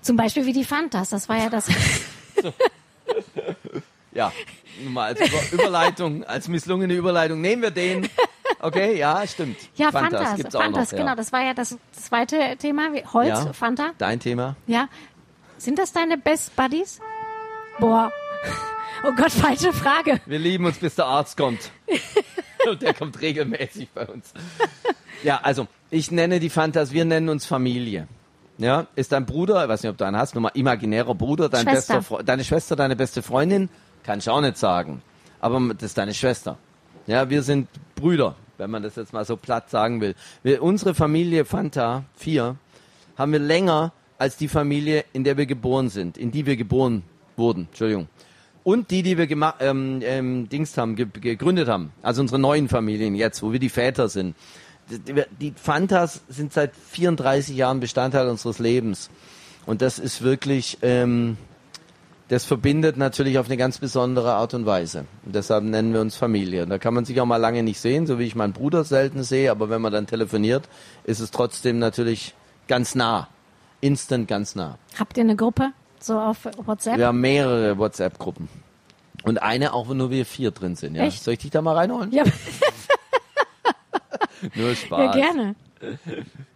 [0.00, 1.10] Zum Beispiel wie die Fantas.
[1.10, 1.66] Das war ja das.
[4.12, 4.32] Ja,
[4.82, 7.40] nur mal als Über Überleitung, als misslungene Überleitung.
[7.40, 8.08] Nehmen wir den.
[8.60, 9.56] Okay, ja, stimmt.
[9.76, 10.36] Ja, Fantas, Fantas.
[10.36, 11.04] gibt's auch Fantas, noch, ja.
[11.04, 11.14] genau.
[11.16, 12.88] Das war ja das zweite Thema.
[13.12, 13.52] Holz, Ja.
[13.52, 13.90] Fanta.
[13.98, 14.56] Dein Thema?
[14.66, 14.88] Ja.
[15.58, 17.00] Sind das deine Best Buddies?
[17.78, 18.10] Boah.
[19.04, 20.20] Oh Gott, falsche Frage.
[20.26, 21.70] Wir lieben uns, bis der Arzt kommt.
[22.68, 24.32] Und der kommt regelmäßig bei uns.
[25.22, 28.08] Ja, also, ich nenne die Fantas, wir nennen uns Familie.
[28.58, 31.48] Ja, ist dein Bruder, ich weiß nicht, ob du einen hast, nur mal imaginärer Bruder,
[31.48, 31.98] dein Schwester.
[31.98, 33.68] bester deine Schwester, deine beste Freundin,
[34.02, 35.00] kann ich auch nicht sagen.
[35.40, 36.58] Aber das ist deine Schwester.
[37.06, 40.14] Ja, wir sind Brüder, wenn man das jetzt mal so platt sagen will.
[40.42, 42.56] Wir, unsere Familie Fanta, vier,
[43.16, 47.04] haben wir länger als die Familie, in der wir geboren sind, in die wir geboren
[47.36, 48.08] wurden, Entschuldigung.
[48.64, 51.92] Und die, die wir gema- ähm, ähm, Dings haben, ge gegründet haben.
[52.02, 54.34] Also unsere neuen Familien jetzt, wo wir die Väter sind.
[54.90, 59.10] Die, Fantas sind seit 34 Jahren Bestandteil unseres Lebens.
[59.66, 61.36] Und das ist wirklich, ähm,
[62.28, 65.04] das verbindet natürlich auf eine ganz besondere Art und Weise.
[65.24, 66.62] Und deshalb nennen wir uns Familie.
[66.62, 68.84] Und da kann man sich auch mal lange nicht sehen, so wie ich meinen Bruder
[68.84, 70.68] selten sehe, aber wenn man dann telefoniert,
[71.04, 72.34] ist es trotzdem natürlich
[72.66, 73.28] ganz nah.
[73.80, 74.78] Instant ganz nah.
[74.98, 75.70] Habt ihr eine Gruppe?
[76.00, 76.98] So auf WhatsApp?
[76.98, 78.48] Wir haben mehrere WhatsApp-Gruppen.
[79.22, 80.94] Und eine auch, wo nur wir vier drin sind.
[80.94, 81.04] Ja.
[81.04, 81.22] Echt?
[81.22, 82.12] Soll ich dich da mal reinholen?
[82.12, 82.24] Ja,
[84.54, 85.14] Nur ja, Spaß.
[85.14, 85.54] gerne.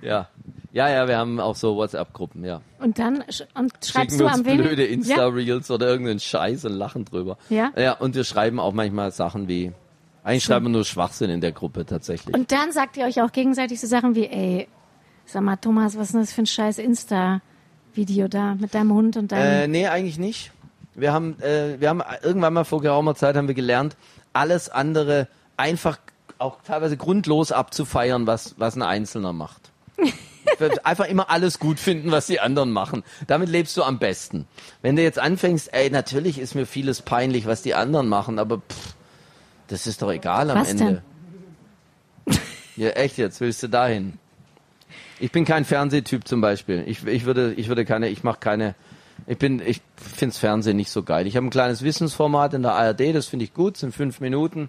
[0.01, 0.29] Ja.
[0.73, 2.61] ja, ja, wir haben auch so WhatsApp-Gruppen, ja.
[2.81, 4.57] Und dann sch und schreibst Schicken du wir uns am wen?
[4.59, 4.93] blöde ja?
[4.93, 7.39] Insta-Reels oder irgendeinen Scheiß und lachen drüber.
[7.49, 7.71] Ja?
[7.77, 9.73] Ja, und wir schreiben auch manchmal Sachen wie,
[10.25, 12.35] eigentlich schreiben wir nur Schwachsinn in der Gruppe tatsächlich.
[12.35, 14.69] Und dann sagt ihr euch auch gegenseitig so Sachen wie, ey,
[15.25, 19.17] sag mal, Thomas, was ist denn das für ein scheiß Insta-Video da mit deinem Hund
[19.17, 19.71] und Äh, deinem...
[19.71, 20.51] nee, eigentlich nicht.
[20.95, 23.97] Wir haben, äh, wir haben irgendwann mal vor geraumer Zeit haben wir gelernt,
[24.33, 25.99] alles andere einfach
[26.43, 29.71] auch teilweise grundlos abzufeiern, was, was ein Einzelner macht.
[30.85, 33.05] einfach immer alles gut finden, was die anderen machen.
[33.27, 34.47] Damit lebst du am besten.
[34.81, 38.59] Wenn du jetzt anfängst, ey, natürlich ist mir vieles peinlich, was die anderen machen, aber
[38.59, 38.95] pff,
[39.69, 41.03] das ist doch egal am Was Ende.
[42.27, 42.39] denn?
[42.77, 44.19] Ja, echt jetzt, willst du dahin?
[45.21, 46.85] Ich bin kein Fernsehtyp zum Beispiel.
[46.87, 48.75] Ich, ich würde, ich würde keine, ich mache keine,
[49.27, 51.27] ich bin, ich find's Fernsehen nicht so geil.
[51.27, 54.69] Ich habe ein kleines Wissensformat in der ARD, das finde ich gut, sind fünf Minuten.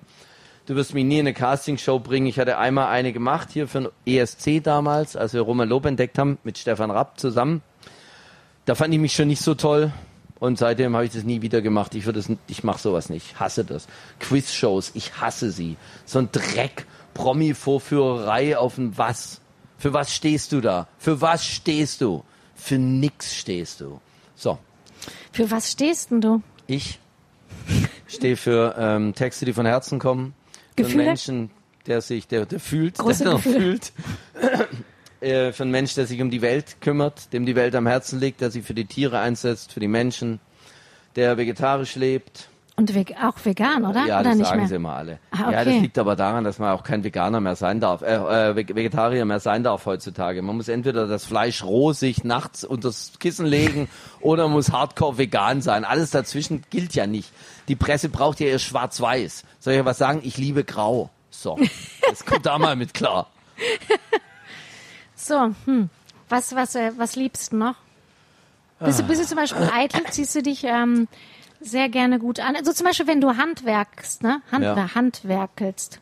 [0.66, 2.28] Du wirst mich nie in eine Castingshow bringen.
[2.28, 6.18] Ich hatte einmal eine gemacht hier für ein ESC damals, als wir Roman Lob entdeckt
[6.18, 7.62] haben mit Stefan Rapp zusammen.
[8.66, 9.92] Da fand ich mich schon nicht so toll.
[10.40, 11.96] Und seitdem habe ich das nie wieder gemacht.
[11.96, 13.32] Ich das, ich mache sowas nicht.
[13.34, 13.88] Ich hasse das.
[14.20, 15.76] Quizshows, ich hasse sie.
[16.06, 19.42] So ein Dreck, Promi-Vorführerei auf ein Was.
[19.78, 20.88] Für was stehst du da?
[20.98, 22.24] Für was stehst du?
[22.56, 24.00] Für nix stehst du.
[24.36, 24.58] So,
[25.34, 26.42] Für was stehst denn du?
[26.68, 27.00] ich
[28.08, 30.34] stehe für ähm, Texte, die von Herzen kommen.
[30.74, 31.06] Für einen Gefühle?
[31.06, 31.52] Menschen,
[31.88, 33.92] der sich, der, der fühlt, Große der fühlt.
[35.22, 38.20] äh, für einen Mensch, der sich um die Welt kümmert, dem die Welt am Herzen
[38.20, 40.40] liegt, der sich für die Tiere einsetzt, für die Menschen,
[41.16, 42.50] der vegetarisch lebt.
[42.76, 42.92] Und
[43.24, 44.06] auch vegan, oder?
[44.08, 44.68] Ja, oder das sagen mehr?
[44.68, 45.20] sie immer alle.
[45.30, 45.80] Ah, Ja, das okay.
[45.80, 49.26] liegt aber daran, dass man auch kein Veganer mehr sein darf, äh, äh, Veg- Vegetarier
[49.26, 50.42] mehr sein darf heutzutage.
[50.42, 53.90] Man muss entweder das Fleisch roh sich nachts unter das Kissen legen
[54.22, 55.86] oder muss hardcore vegan sein.
[55.86, 57.32] Alles dazwischen gilt ja nicht.
[57.68, 59.44] Die Presse braucht ja ihr Schwarz-Weiß.
[59.60, 60.22] Soll ich was sagen?
[60.24, 61.12] Ich liebe Grau.
[61.30, 61.60] So,
[62.10, 63.28] das kommt da mal mit klar.
[65.16, 65.90] So, hm.
[66.30, 67.76] Was, was, äh, was liebst du noch?
[68.80, 70.02] Bist du, bist du zum Beispiel eitel?
[70.10, 71.08] Ziehst du dich ähm,
[71.64, 72.56] sehr gerne gut an?
[72.56, 74.42] Also zum Beispiel, wenn du handwerkst, ne?
[74.52, 74.76] Hand, Ja.
[74.76, 74.96] Mhm.
[74.96, 76.00] Handwerkelst.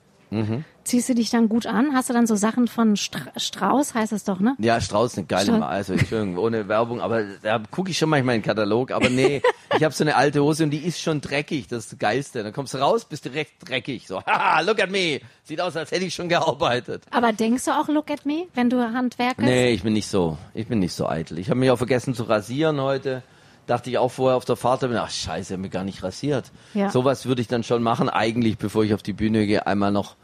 [0.86, 1.93] Ziehst du dich dann gut an?
[1.93, 4.56] Hast du dann so Sachen von Stra Strauß, heißt es doch, ne?
[4.60, 5.52] Ja, Strauß eine geile.
[5.52, 5.67] Mal.
[5.67, 8.91] Also Entschuldigung, ohne Werbung, aber da gucke ich schon manchmal in den Katalog.
[8.91, 9.41] Aber nee,
[9.78, 11.67] ich habe so eine alte Hose und die ist schon dreckig.
[11.67, 12.43] Das ist das Geilste.
[12.43, 14.08] Dann kommst du raus, bist direkt dreckig.
[14.08, 15.19] So, haha, look at me.
[15.43, 17.04] Sieht aus, als hätte ich schon gearbeitet.
[17.12, 19.52] Aber denkst du auch, look at me, wenn du handwerkelst?
[19.52, 21.39] Nee, ich bin nicht so, ich bin nicht so eitel.
[21.39, 23.21] Ich habe mich auch vergessen zu rasieren heute.
[23.72, 26.04] Dachte ich auch vorher auf der Fahrt, bin, ach scheiße, ich hab mich gar nicht
[26.04, 26.52] rasiert.
[26.74, 26.90] Ja.
[26.90, 30.18] Sowas würde ich dann schon machen, eigentlich, bevor ich auf die Bühne gehe, einmal noch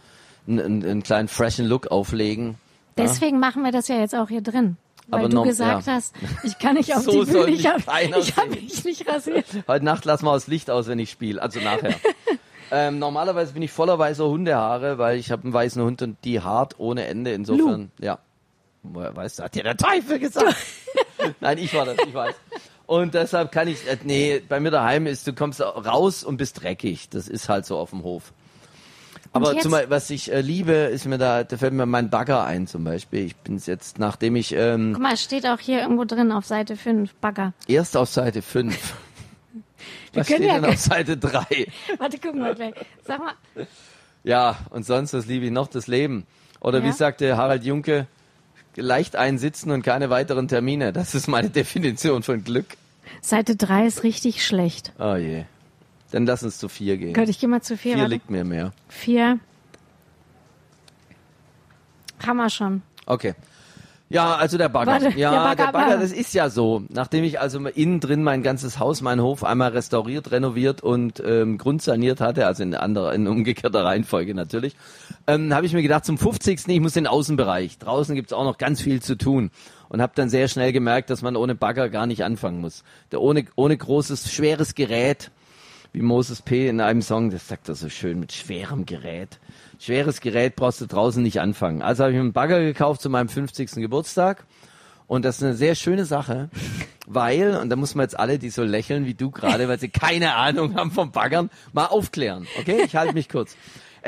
[0.50, 2.56] einen, einen, einen kleinen freshen Look auflegen.
[2.98, 4.76] Deswegen machen wir das ja jetzt auch hier drin.
[5.08, 5.94] Weil Aber du noch- gesagt ja.
[5.94, 9.46] hast, ich kann nicht auf So die Bühne, ich habe hab mich nicht rasiert.
[9.70, 11.96] Heute Nacht lassen wir das Licht aus, wenn ich spiele, also nachher.
[12.72, 16.42] ähm, normalerweise bin ich voller weißer Hundehaare, weil ich habe einen weißen Hund und die
[16.42, 17.32] hart ohne Ende.
[17.32, 18.20] Insofern, ja.
[18.84, 20.54] Woher weißt du, hat dir der Teufel gesagt?
[21.40, 22.36] Nein, ich war das, ich weiß.
[22.88, 26.64] Und deshalb kann ich, äh, nee, bei mir daheim ist, du kommst raus und bist
[26.64, 27.10] dreckig.
[27.10, 28.34] Das ist halt so auf dem Hof.
[29.34, 32.46] Aber zum Beispiel, was ich äh, liebe, ist mir da, da fällt mir mein Bagger
[32.46, 33.26] ein zum Beispiel.
[33.26, 36.46] Ich bin's jetzt, nachdem ich ähm, Guck mal, es steht auch hier irgendwo drin auf
[36.46, 37.54] Seite 5, Bagger.
[37.68, 38.74] erst auf Seite 5.
[40.14, 41.68] Was können steht ja denn auf Seite 3?
[42.00, 42.74] Warte, guck mal gleich.
[43.06, 43.34] Sag mal,
[44.24, 45.68] Ja, und sonst, was liebe ich noch?
[45.68, 46.26] Das Leben.
[46.62, 46.94] Oder wie Ja.
[46.94, 48.08] sagte Harald Junke,
[48.78, 50.94] leicht einsitzen und keine weiteren Termine.
[50.94, 52.78] Das ist meine Definition von Glück.
[53.22, 54.94] Seite 3 ist richtig schlecht.
[55.00, 55.44] Oh je.
[56.12, 57.14] Dann lass uns zu vier gehen.
[57.14, 57.94] Gott, ich geh mal zu 4.
[57.94, 58.14] Vier Warte.
[58.14, 58.72] liegt mir mehr.
[58.90, 59.40] 4.
[62.26, 62.82] Haben wir schon.
[63.06, 63.34] Okay.
[64.10, 64.92] Ja, also der Bagger.
[64.92, 66.84] Warte, ja, der Bagger, der Bagger, das ist ja so.
[66.90, 71.58] Nachdem ich also innen drin mein ganzes Haus, meinen Hof einmal restauriert, renoviert und ähm,
[71.58, 74.76] grundsaniert hatte, also in anderer, in umgekehrter Reihenfolge natürlich,
[75.28, 76.68] ähm, habe ich mir gedacht, zum 50.
[76.68, 77.80] ich muss in den Außenbereich.
[77.80, 79.52] Draußen gibt's auch noch ganz viel zu tun.
[79.90, 82.84] Und habe dann sehr schnell gemerkt, dass man ohne Bagger gar nicht anfangen muss.
[83.12, 85.32] Der ohne, ohne großes, schweres Gerät,
[85.94, 86.68] wie Moses P.
[86.68, 89.40] in einem Song, das sagt er so schön, mit schwerem Gerät.
[89.80, 91.82] Schweres Gerät brauchst du draußen nicht anfangen.
[91.82, 93.72] Also habe ich mir einen Bagger gekauft zu meinem 50.
[93.76, 94.46] Geburtstag.
[95.08, 96.50] Und das ist eine sehr schöne Sache,
[97.08, 99.88] weil, und da muss man jetzt alle, die so lächeln wie du gerade, weil sie
[99.88, 102.46] keine Ahnung haben vom Baggern, mal aufklären.
[102.60, 103.56] Okay, ich halte mich kurz.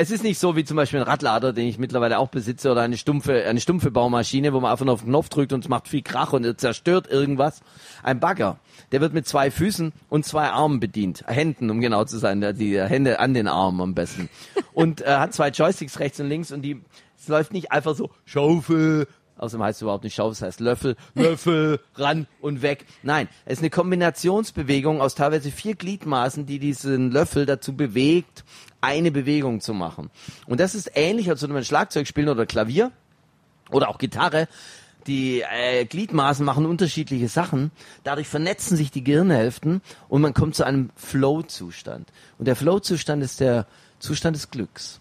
[0.01, 2.83] Es ist nicht so wie zum Beispiel ein Radlader, den ich mittlerweile auch besitze, oder
[2.83, 5.67] eine stumpfe, eine stumpfe Baumaschine, wo man einfach nur auf den Knopf drückt und es
[5.67, 7.59] macht viel Krach und es zerstört irgendwas.
[8.01, 8.59] Ein Bagger,
[8.93, 11.25] der wird mit zwei Füßen und zwei Armen bedient.
[11.27, 14.29] Händen, um genau zu sein, die Hände an den Armen am besten.
[14.73, 16.81] Und äh, hat zwei Joysticks rechts und links und die,
[17.19, 19.05] es läuft nicht einfach so, Schaufel,
[19.39, 22.85] Außerdem heißt es überhaupt nicht Schaufel, es heißt Löffel, Löffel, ran und weg.
[23.03, 28.43] Nein, es ist eine Kombinationsbewegung aus teilweise vier Gliedmaßen, die diesen Löffel dazu bewegt,
[28.81, 30.09] eine Bewegung zu machen.
[30.47, 32.91] Und das ist ähnlich, als würde man Schlagzeug spielen oder Klavier
[33.71, 34.47] oder auch Gitarre.
[35.07, 37.71] Die äh, Gliedmaßen machen unterschiedliche Sachen.
[38.03, 42.11] Dadurch vernetzen sich die Gehirnhälften und man kommt zu einem Flow-Zustand.
[42.37, 43.65] Und der Flow-Zustand ist der
[43.99, 44.99] Zustand des Glücks.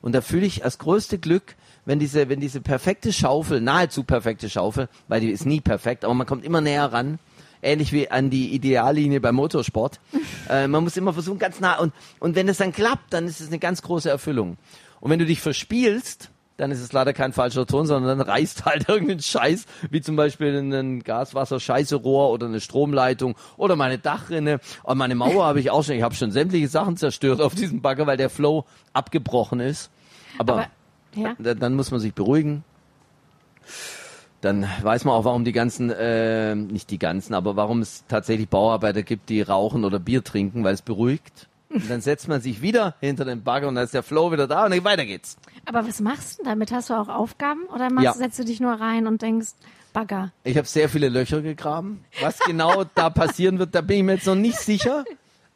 [0.00, 1.56] Und da fühle ich das größte Glück,
[1.86, 6.14] wenn diese, wenn diese perfekte Schaufel, nahezu perfekte Schaufel, weil die ist nie perfekt, aber
[6.14, 7.18] man kommt immer näher ran,
[7.64, 10.00] ähnlich wie an die Ideallinie beim Motorsport.
[10.48, 13.40] äh, man muss immer versuchen, ganz nah, und, und wenn es dann klappt, dann ist
[13.40, 14.56] es eine ganz große Erfüllung.
[15.00, 18.64] Und wenn du dich verspielst, dann ist es leider kein falscher Ton, sondern dann reißt
[18.64, 24.60] halt irgendein Scheiß, wie zum Beispiel ein Gaswasser-Scheißerohr oder eine Stromleitung oder meine Dachrinne.
[24.82, 27.82] Und meine Mauer habe ich auch schon, ich habe schon sämtliche Sachen zerstört auf diesem
[27.82, 29.90] Bagger, weil der Flow abgebrochen ist.
[30.38, 30.66] Aber, Aber
[31.14, 31.34] Ja.
[31.38, 32.64] Dann, dann muss man sich beruhigen.
[34.44, 38.48] Dann weiß man auch, warum die ganzen, äh, nicht die ganzen, aber warum es tatsächlich
[38.48, 41.48] Bauarbeiter gibt, die rauchen oder Bier trinken, weil es beruhigt.
[41.70, 44.46] Und dann setzt man sich wieder hinter den Bagger und dann ist der Flow wieder
[44.46, 45.36] da und dann weiter geht's.
[45.64, 46.70] Aber was machst du denn damit?
[46.72, 48.12] Hast du auch Aufgaben oder machst, Ja.
[48.12, 49.48] setzt du dich nur rein und denkst,
[49.92, 50.30] Bagger?
[50.44, 52.04] Ich habe sehr viele Löcher gegraben.
[52.20, 55.04] Was genau da passieren wird, da bin ich mir jetzt noch nicht sicher.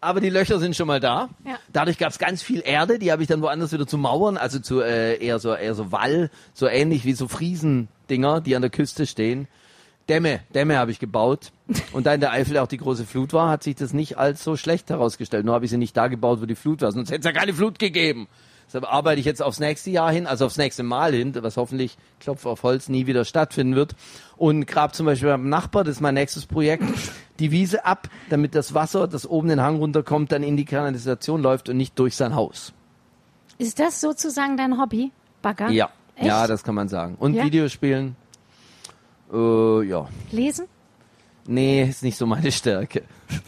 [0.01, 1.29] Aber die Löcher sind schon mal da.
[1.45, 1.57] Ja.
[1.73, 4.61] Dadurch gab es ganz viel Erde, die habe ich dann woanders wieder zu Mauern, also
[4.61, 7.27] zu äh, eher so eher so Wall, so ähnlich wie so
[8.09, 9.47] Friesendinger, die an der Küste stehen.
[10.09, 11.53] Dämme, Dämme habe ich gebaut.
[11.93, 14.43] Und da in der Eifel auch die große Flut war, hat sich das nicht als
[14.43, 15.45] so schlecht herausgestellt.
[15.45, 16.93] Nur habe ich sie nicht da gebaut, wo die Flut war.
[16.93, 18.27] Sonst hätte es ja keine Flut gegeben.
[18.67, 21.97] Deshalb arbeite ich jetzt aufs nächste Jahr hin, also aufs nächste Mal hin, was hoffentlich,
[22.21, 23.95] Klopf auf Holz, nie wieder stattfinden wird.
[24.37, 26.85] Und grab zum Beispiel beim Nachbar, das ist mein nächstes Projekt,
[27.39, 31.43] die Wiese ab, damit das Wasser, das oben den Hang runterkommt, dann in die Kanalisation
[31.43, 32.75] läuft und nicht durch sein Haus.
[33.57, 35.71] Ist das sozusagen dein Hobby, Bagger?
[35.71, 36.27] Ja, Echt?
[36.27, 37.17] ja, das kann man sagen.
[37.19, 37.45] Und Ja?
[37.45, 38.17] Videospielen,
[39.33, 40.07] äh, ja.
[40.31, 40.67] Lesen?
[41.47, 43.05] Nee, ist nicht so meine Stärke.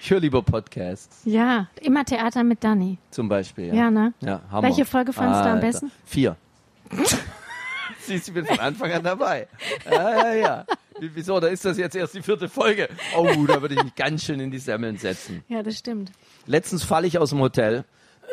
[0.00, 2.98] ich höre lieber Podcasts, Ja, immer Theater mit Dani.
[3.10, 3.68] zum Beispiel.
[3.68, 4.12] Ja, Ja, ne?
[4.20, 4.68] Ja, Hammer.
[4.68, 5.66] Welche Folge fandst du am Alter.
[5.66, 5.90] besten?
[6.04, 6.36] Vier.
[8.00, 9.48] Siehst du, ich bin von Anfang an dabei.
[9.90, 10.66] Ja, ja, ja.
[11.00, 12.88] Wie- Wieso, da ist das jetzt erst die vierte Folge.
[13.16, 15.42] Oh, da würde ich mich ganz schön in die Semmeln setzen.
[15.48, 16.12] Ja, das stimmt.
[16.46, 17.84] Letztens falle ich aus dem Hotel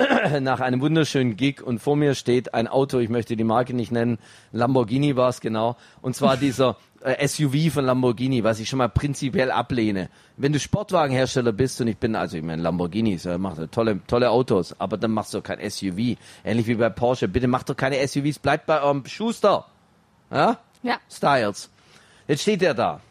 [0.41, 3.91] nach einem wunderschönen Gig und vor mir steht ein Auto, ich möchte die Marke nicht
[3.91, 4.17] nennen,
[4.51, 8.89] Lamborghini war es genau, und zwar dieser äh, SUV von Lamborghini, was ich schon mal
[8.89, 10.09] prinzipiell ablehne.
[10.37, 13.99] Wenn du Sportwagenhersteller bist und ich bin, also ich meine Lamborghini, so, macht er tolle,
[14.07, 16.17] tolle Autos, aber dann machst du doch kein SUV.
[16.43, 19.65] Ähnlich wie bei Porsche, bitte mach doch keine SUVs, bleibt bei eurem Schuster.
[20.31, 20.57] Ja?
[20.83, 20.97] Ja.
[21.09, 21.69] Styles.
[22.27, 23.01] Jetzt steht er da.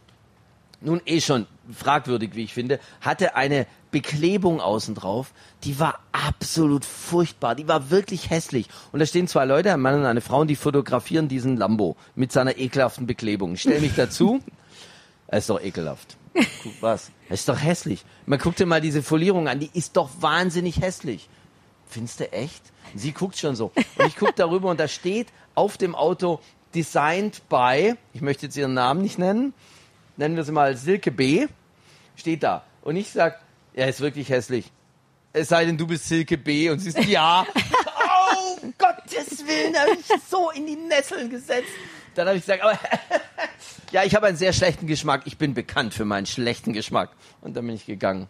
[0.81, 5.33] Nun eh schon fragwürdig, wie ich finde, hatte eine Beklebung außen drauf,
[5.65, 8.69] die war absolut furchtbar, die war wirklich hässlich.
[8.93, 11.97] Und da stehen zwei Leute, ein Mann und eine Frau, und die fotografieren diesen Lambo
[12.15, 13.55] mit seiner ekelhaften Beklebung.
[13.55, 14.41] Ich stell mich dazu,
[15.27, 16.17] er ist doch ekelhaft.
[16.63, 17.11] Guck, was?
[17.29, 18.05] Er ist doch hässlich.
[18.27, 21.29] Man guckt dir mal diese Folierung an, die ist doch wahnsinnig hässlich.
[21.89, 22.63] Findest du echt?
[22.95, 23.73] Sie guckt schon so.
[23.99, 26.41] Und ich gucke darüber und da steht auf dem Auto
[26.75, 29.53] designed by, ich möchte jetzt ihren Namen nicht nennen,
[30.21, 31.47] nennen wir sie mal Silke B,
[32.15, 32.63] steht da.
[32.83, 33.41] Und ich sag,
[33.75, 34.71] er ist wirklich hässlich.
[35.33, 36.71] Es sei denn, du bist Silke B.
[36.71, 37.47] Und sie ist, ja.
[37.57, 41.69] oh, Gottes Willen, da habe ich so in die Nesseln gesetzt.
[42.15, 42.79] Dann habe ich gesagt, aber
[43.93, 45.23] ja, ich habe einen sehr schlechten Geschmack.
[45.25, 47.11] Ich bin bekannt für meinen schlechten Geschmack.
[47.41, 48.29] Und dann bin ich gegangen.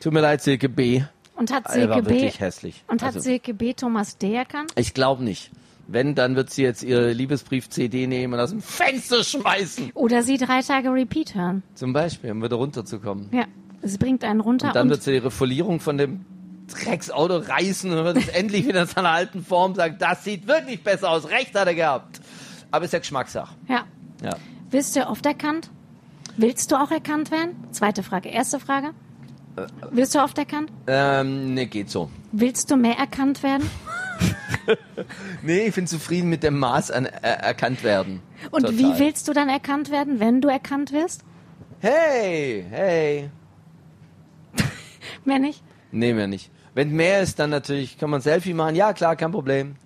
[0.00, 1.02] Tut mir leid, Silke B.
[1.34, 2.10] Und hat Er Silke war B.
[2.10, 2.82] wirklich hässlich.
[2.86, 3.74] Und hat Also- Silke B.
[3.74, 4.34] Thomas D.
[4.34, 4.72] erkannt?
[4.76, 5.50] Ich glaube nicht.
[5.88, 9.90] Wenn, dann wird sie jetzt ihre Liebesbrief-CD nehmen und aus dem Fenster schmeißen.
[9.94, 11.62] Oder sie drei Tage Repeat hören.
[11.74, 13.28] Zum Beispiel, um wieder runterzukommen.
[13.32, 13.44] Ja.
[13.82, 16.24] Es bringt einen runter Und dann und wird sie ihre Folierung von dem
[16.68, 20.82] Drecksauto reißen und wird es endlich wieder in seiner alten Form sagen, das sieht wirklich
[20.84, 21.28] besser aus.
[21.28, 22.20] Recht hat er gehabt.
[22.70, 23.54] Aber ist ja Geschmackssache.
[23.68, 23.84] ja.
[24.22, 24.36] Ja.
[24.70, 25.68] Wirst du oft erkannt?
[26.36, 27.50] Willst du auch erkannt werden?
[27.72, 28.28] Zweite Frage.
[28.30, 28.90] Erste Frage.
[29.90, 30.70] Wirst du oft erkannt?
[30.86, 32.08] Ähm, nee, geht so.
[32.30, 33.68] Willst du mehr erkannt werden?
[35.42, 38.20] Nee, ich bin zufrieden mit dem Maß an äh, erkannt werden.
[38.50, 38.78] Und Total.
[38.78, 41.24] wie willst du dann erkannt werden, wenn du erkannt wirst?
[41.80, 43.30] Hey, hey.
[45.24, 45.62] Mehr nicht?
[45.90, 46.50] Nee, mehr nicht.
[46.74, 48.74] Wenn mehr ist, dann natürlich kann man ein Selfie machen.
[48.76, 49.76] Ja, klar, kein Problem.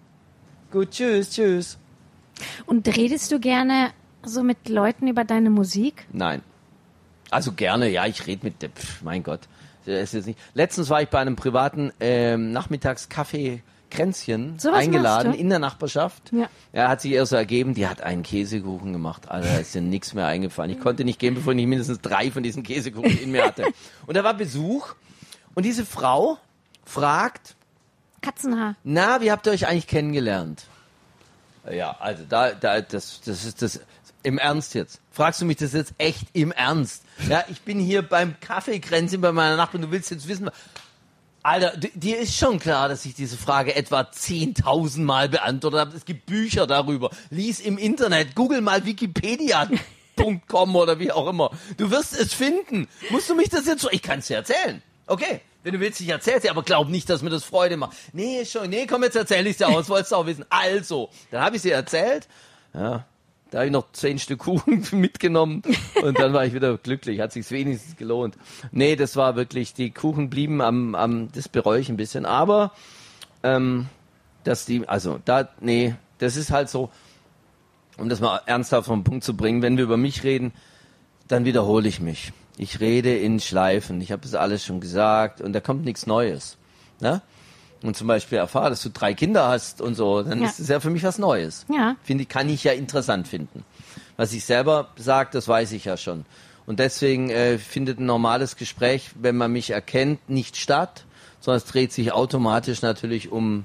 [0.70, 1.78] Gut, tschüss, tschüss.
[2.66, 3.90] Und redest du gerne
[4.22, 6.06] so mit Leuten über deine Musik?
[6.12, 6.42] Nein.
[7.30, 9.40] Also gerne, ja, ich rede mit dem, pf, mein Gott.
[9.84, 10.38] Das ist jetzt nicht.
[10.54, 13.60] Letztens war ich bei einem privaten ähm, Nachmittagscafé
[13.96, 16.32] Kränzchen So eingeladen in der Nachbarschaft.
[16.32, 16.48] Ja.
[16.72, 19.28] Ja, hat sich erst so ergeben, die hat einen Käsekuchen gemacht.
[19.28, 20.70] Alter, da ist dir nichts mehr eingefallen.
[20.70, 23.64] Ich konnte nicht gehen, bevor ich nicht mindestens drei von diesen Käsekuchen in mir hatte.
[24.06, 24.94] Und da war Besuch
[25.54, 26.38] und diese Frau
[26.84, 27.56] fragt,
[28.20, 28.76] Katzenhaar.
[28.84, 30.66] na, wie habt ihr euch eigentlich kennengelernt?
[31.70, 33.80] Ja, also da, da, das, das ist das.
[34.22, 35.00] Im Ernst jetzt.
[35.12, 37.04] Fragst du mich das jetzt echt im Ernst?
[37.28, 39.82] Ja, ich bin hier beim Kaffeekränzchen bei meiner Nachbarin.
[39.82, 40.50] Du willst jetzt wissen,
[41.46, 45.96] Alter, di- dir ist schon klar, dass ich diese Frage etwa 10.000 Mal beantwortet habe.
[45.96, 47.10] Es gibt Bücher darüber.
[47.30, 51.50] Lies im Internet, google mal wikipedia.com oder wie auch immer.
[51.76, 52.88] Du wirst es finden.
[53.10, 54.82] Musst du mich das jetzt so, ich kann es dir erzählen.
[55.06, 55.40] Okay.
[55.62, 57.96] Wenn du willst, ich erzähl's dir, aber glaub nicht, dass mir das Freude macht.
[58.12, 60.44] Nee, schon, nee, komm, jetzt erzähl ich's dir aus, wolltest du auch wissen.
[60.48, 62.28] Also, dann habe ich sie erzählt.
[62.72, 63.04] Ja,
[63.56, 65.62] da habe ich noch zehn Stück Kuchen mitgenommen
[66.02, 67.20] und dann war ich wieder glücklich.
[67.20, 68.36] Hat sich's wenigstens gelohnt.
[68.70, 72.26] Nee, das war wirklich, die Kuchen blieben am, am das bereue ich ein bisschen.
[72.26, 72.72] Aber,
[73.42, 73.86] ähm,
[74.44, 76.90] dass die, also, da, nee, das ist halt so,
[77.96, 80.52] um das mal ernsthaft den Punkt zu bringen, wenn wir über mich reden,
[81.26, 82.34] dann wiederhole ich mich.
[82.58, 84.02] Ich rede in Schleifen.
[84.02, 86.58] Ich habe das alles schon gesagt und da kommt nichts Neues.
[87.00, 87.22] Ne?
[87.82, 90.48] Und zum Beispiel erfahre, dass du drei Kinder hast und so, dann Ja.
[90.48, 91.66] ist es ja für mich was Neues.
[91.72, 91.96] Ja.
[92.02, 93.64] Finde ich, kann ich ja interessant finden.
[94.16, 96.24] Was ich selber sage, das weiß ich ja schon.
[96.66, 101.04] Und deswegen äh, findet ein normales Gespräch, wenn man mich erkennt, nicht statt,
[101.40, 103.64] sondern es dreht sich automatisch natürlich um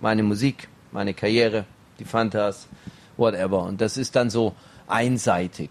[0.00, 1.66] meine Musik, meine Karriere,
[2.00, 2.66] die Fantas,
[3.16, 3.62] whatever.
[3.62, 4.54] Und das ist dann so
[4.88, 5.70] einseitig.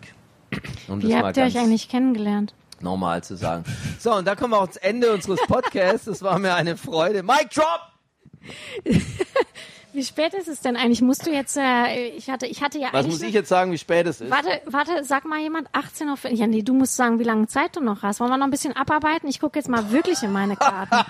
[0.87, 2.53] Um das Wie habt ihr euch eigentlich kennengelernt?
[2.83, 3.63] Normal zu sagen.
[3.99, 6.05] So, und da kommen wir auch ans Ende unseres Podcasts.
[6.05, 7.23] Das war mir eine Freude.
[7.23, 7.91] Mic drop!
[9.93, 11.01] Wie spät ist es denn eigentlich?
[11.01, 13.77] Musst du jetzt, äh, ich hatte, ich hatte ja Was muss ich jetzt sagen, wie
[13.77, 14.31] spät es ist?
[14.31, 16.17] Warte, warte, sag mal jemand, 18 Uhr.
[16.29, 18.21] Ja, nee, du musst sagen, wie lange Zeit du noch hast.
[18.21, 19.27] Wollen wir noch ein bisschen abarbeiten?
[19.27, 20.95] Ich gucke jetzt mal wirklich in meine Karten.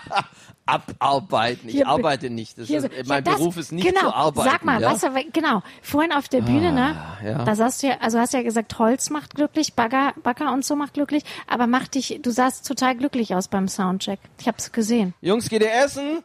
[0.66, 1.68] Abarbeiten.
[1.70, 2.58] Ich Hier, arbeite nicht.
[2.58, 4.50] Das Hier ist, ja, mein das- Beruf ist nicht genau, zu arbeiten.
[4.50, 4.90] Sag mal, ja?
[4.90, 6.96] Ah, was, genau, vorhin auf der Bühne, ne?
[7.24, 7.44] ja.
[7.44, 10.76] Da sagst du ja, also hast ja gesagt, Holz macht glücklich, Bagger, Bagger und so
[10.76, 14.20] macht glücklich, aber macht dich, du sahst total glücklich aus beim Soundcheck.
[14.40, 15.14] Ich hab's gesehen.
[15.22, 16.24] Jungs, geht ihr essen?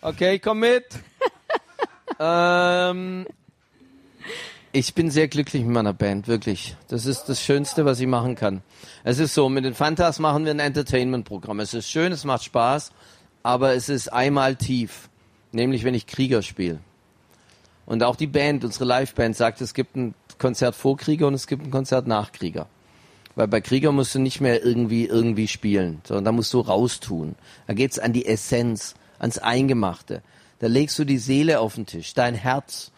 [0.00, 0.84] Okay, komm mit.
[2.18, 3.26] ähm,
[4.72, 6.76] ich bin sehr glücklich mit meiner Band, wirklich.
[6.88, 8.62] Das ist das Schönste, was ich machen kann.
[9.04, 11.60] Es ist so, mit den Fantas machen wir ein Entertainment-Programm.
[11.60, 12.90] Es ist schön, es macht Spaß,
[13.42, 15.08] aber es ist einmal tief.
[15.52, 16.78] Nämlich, wenn ich Krieger spiele.
[17.84, 21.46] Und auch die Band, unsere Liveband, sagt, es gibt ein Konzert vor Krieger und es
[21.46, 22.66] gibt ein Konzert nach Krieger.
[23.34, 27.34] Weil bei Krieger musst du nicht mehr irgendwie irgendwie spielen, sondern da musst du raustun.
[27.66, 30.22] Da geht's an die Essenz, ans Eingemachte.
[30.58, 32.92] Da legst du die Seele auf den Tisch, dein Herz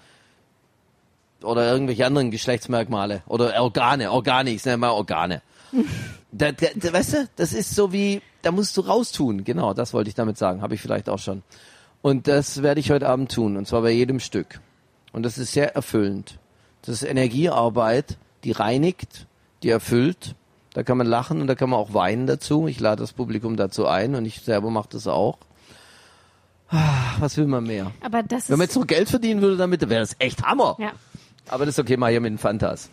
[1.42, 5.42] oder irgendwelche anderen Geschlechtsmerkmale oder Organe, Organe, ich nenne mal Organe.
[6.36, 9.44] Da, da, da, weißt du, das ist so wie, da musst du raustun.
[9.44, 11.42] Genau, das wollte ich damit sagen, habe ich vielleicht auch schon.
[12.02, 14.60] Und das werde ich heute Abend tun, und zwar bei jedem Stück.
[15.12, 16.38] Und das ist sehr erfüllend.
[16.82, 19.26] Das ist Energiearbeit, die reinigt,
[19.62, 20.34] die erfüllt.
[20.74, 22.66] Da kann man lachen und da kann man auch weinen dazu.
[22.66, 25.38] Ich lade das Publikum dazu ein und ich selber mache das auch.
[26.68, 27.92] Ah, Was will man mehr?
[28.00, 30.76] Aber das Wenn man jetzt noch Geld verdienen würde damit, dann wäre das echt Hammer.
[30.80, 30.92] ja,
[31.48, 32.90] Aber das ist okay, mal hier mit den Fantas.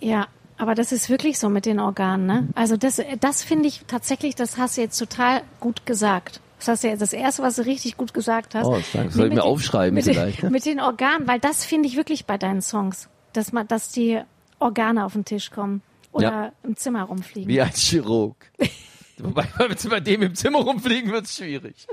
[0.00, 0.26] ja,
[0.58, 2.48] aber das ist wirklich so mit den Organen, ne?
[2.54, 6.40] Also das, das finde ich tatsächlich, das hast du jetzt total gut gesagt.
[6.58, 8.66] Das hast du jetzt das erste, was du richtig gut gesagt hast.
[8.66, 9.12] Oh, danke.
[9.12, 10.50] Soll ich mir den- aufschreiben mit vielleicht, Den, ne?
[10.52, 14.20] mit den Organen, weil das finde ich wirklich bei deinen Songs, dass man, dass die
[14.58, 15.82] Organe auf den Tisch kommen
[16.12, 16.52] oder Ja.
[16.62, 17.48] im Zimmer rumfliegen.
[17.48, 18.36] Wie ein Chirurg.
[19.18, 21.86] Wobei, wenn wir bei dem im Zimmer rumfliegen, wird's schwierig.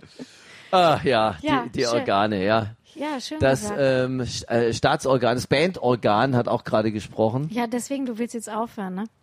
[0.71, 1.85] Ah, ja, Ja, die, die.
[1.87, 2.67] Organe, ja.
[2.95, 7.49] Ja, schön Das ähm, äh, Staatsorgan, das Bandorgan hat auch gerade gesprochen.
[7.51, 9.03] ja, deswegen, du willst jetzt aufhören, ne?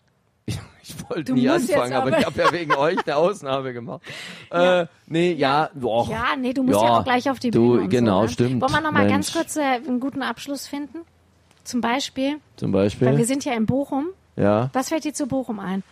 [0.46, 0.58] Ich,
[0.96, 4.00] ich wollte Du nie anfangen, aber aber- ich habe ja wegen euch eine Ausnahme gemacht.
[4.50, 6.08] Äh, nee, ja, boah.
[6.10, 7.82] Ja, nee, du musst ja, auch gleich auf die du, Bühne.
[7.82, 8.28] und genau, so, ne?
[8.30, 8.60] stimmt.
[8.62, 9.12] Wollen wir noch mal Mensch.
[9.12, 10.98] ganz kurz äh, einen guten Abschluss finden?
[11.62, 13.24] Zum Beispiel, Zum weil wir Beispiel.
[13.26, 14.06] sind ja in Bochum.
[14.34, 15.84] Ja, Was fällt dir zu Bochum ein?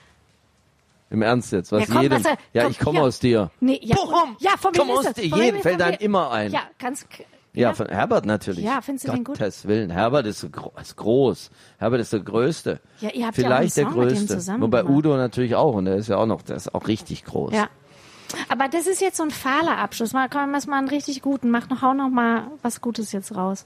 [1.11, 2.25] im Ernst jetzt, was Ja, komm, jedem.
[2.27, 3.51] äh, ja, komm, ich komme aus dir.
[3.61, 4.37] Nee, ja, Bochum!
[4.41, 6.51] Ja, von Komm wem ist aus dir, wem- fällt einem wem- immer ein.
[6.53, 7.07] Ja, ganz.
[7.55, 8.65] K- Ja, von Herbert natürlich.
[8.65, 9.39] Ja, findest du den gut?
[9.39, 9.91] Gottes Willen.
[9.91, 11.51] Herbert ist, so gro ist groß.
[11.79, 12.81] Herbert ist der Größte.
[13.01, 14.35] Ja, ihr habt ja auch Vielleicht einen der Song mit dem Größte.
[14.39, 14.97] zusammen Wobei gemacht.
[14.97, 15.75] Udo natürlich auch.
[15.75, 17.53] Und der ist ja auch noch, der ist auch richtig groß.
[17.55, 17.69] Ja.
[18.51, 20.13] Aber das ist jetzt so ein fahler Abschluss.
[20.13, 21.51] Mal, komm, lass mal einen richtig guten.
[21.51, 23.65] Mach noch, hau noch mal was Gutes jetzt raus.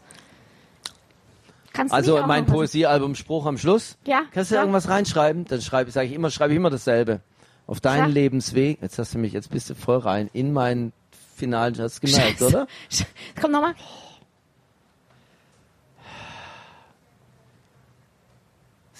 [1.72, 3.96] Kannst du Also mein Poesiealbum Spruch am Schluss.
[4.06, 4.62] Ja, Kannst du sag.
[4.62, 5.46] irgendwas reinschreiben?
[5.46, 7.20] Dann schreibe ich, sage ich immer, schreibe ich immer dasselbe.
[7.66, 8.14] Auf deinen Sag.
[8.14, 8.78] Lebensweg.
[8.82, 10.92] Jetzt hast du mich, jetzt bist du voll rein in meinen
[11.42, 12.46] finalen, hast du gemerkt, Scheiße.
[12.46, 12.66] oder?
[13.40, 13.74] Komm nochmal.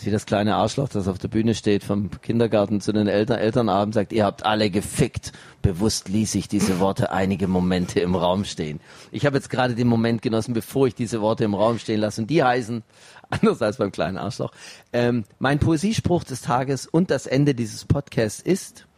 [0.04, 3.94] Wie das kleine Arschloch, das auf der Bühne steht, vom Kindergarten zu den Eltern, Elternabend
[3.94, 5.30] sagt, ihr habt alle gefickt.
[5.62, 8.80] Bewusst ließ ich diese Worte einige Momente im Raum stehen.
[9.12, 12.22] Ich habe jetzt gerade den Moment genossen, bevor ich diese Worte im Raum stehen lasse.
[12.22, 12.82] Und die heißen,
[13.30, 14.50] anders als beim kleinen Arschloch,
[14.92, 18.88] ähm, mein Poesiespruch des Tages und das Ende dieses Podcasts ist,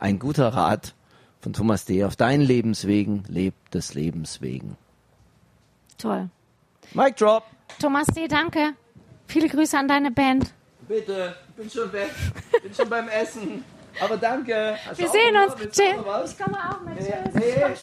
[0.00, 0.96] ein guter Rat
[1.40, 2.04] von Thomas D.
[2.04, 4.76] Auf deinen Lebenswegen lebt des Lebens wegen.
[5.98, 6.28] Toll.
[6.94, 7.44] Mic drop.
[7.80, 8.74] Thomas D., danke.
[9.26, 10.52] Viele Grüße an deine Band.
[10.88, 12.10] Bitte, ich bin schon weg.
[12.62, 13.62] Bin schon beim Essen.
[14.00, 14.76] Aber danke.
[14.86, 15.54] Hast Wir sehen uns.
[15.56, 16.32] Tschüss.
[16.32, 16.98] Ich komme auch mit.
[16.98, 17.34] Tschüss.
[17.34, 17.74] Hey.